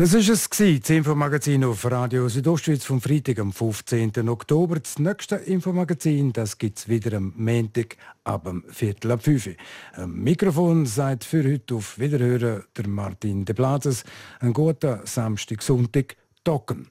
Das 0.00 0.14
war 0.14 0.20
es, 0.20 0.48
das 0.48 0.90
Infomagazin 0.90 1.62
auf 1.62 1.84
Radio 1.84 2.26
Südostschweiz 2.26 2.86
vom 2.86 3.02
Freitag 3.02 3.38
am 3.38 3.52
15. 3.52 4.30
Oktober. 4.30 4.80
Das 4.80 4.98
nächste 4.98 5.34
Infomagazin 5.34 6.32
gibt 6.58 6.78
es 6.78 6.88
wieder 6.88 7.18
am 7.18 7.34
Montag 7.36 7.98
ab 8.24 8.44
dem 8.44 8.64
Viertel 8.70 9.10
ab 9.10 9.22
5 9.22 9.50
Am 9.96 10.14
Mikrofon 10.14 10.86
seid 10.86 11.22
für 11.22 11.44
heute 11.44 11.74
auf 11.74 11.98
Wiederhören 11.98 12.64
der 12.74 12.88
Martin 12.88 13.44
de 13.44 13.54
Blazes. 13.54 14.04
Einen 14.38 14.54
guten 14.54 15.00
Samstag, 15.04 15.60
Sonntag, 15.60 16.16
Tocken. 16.44 16.90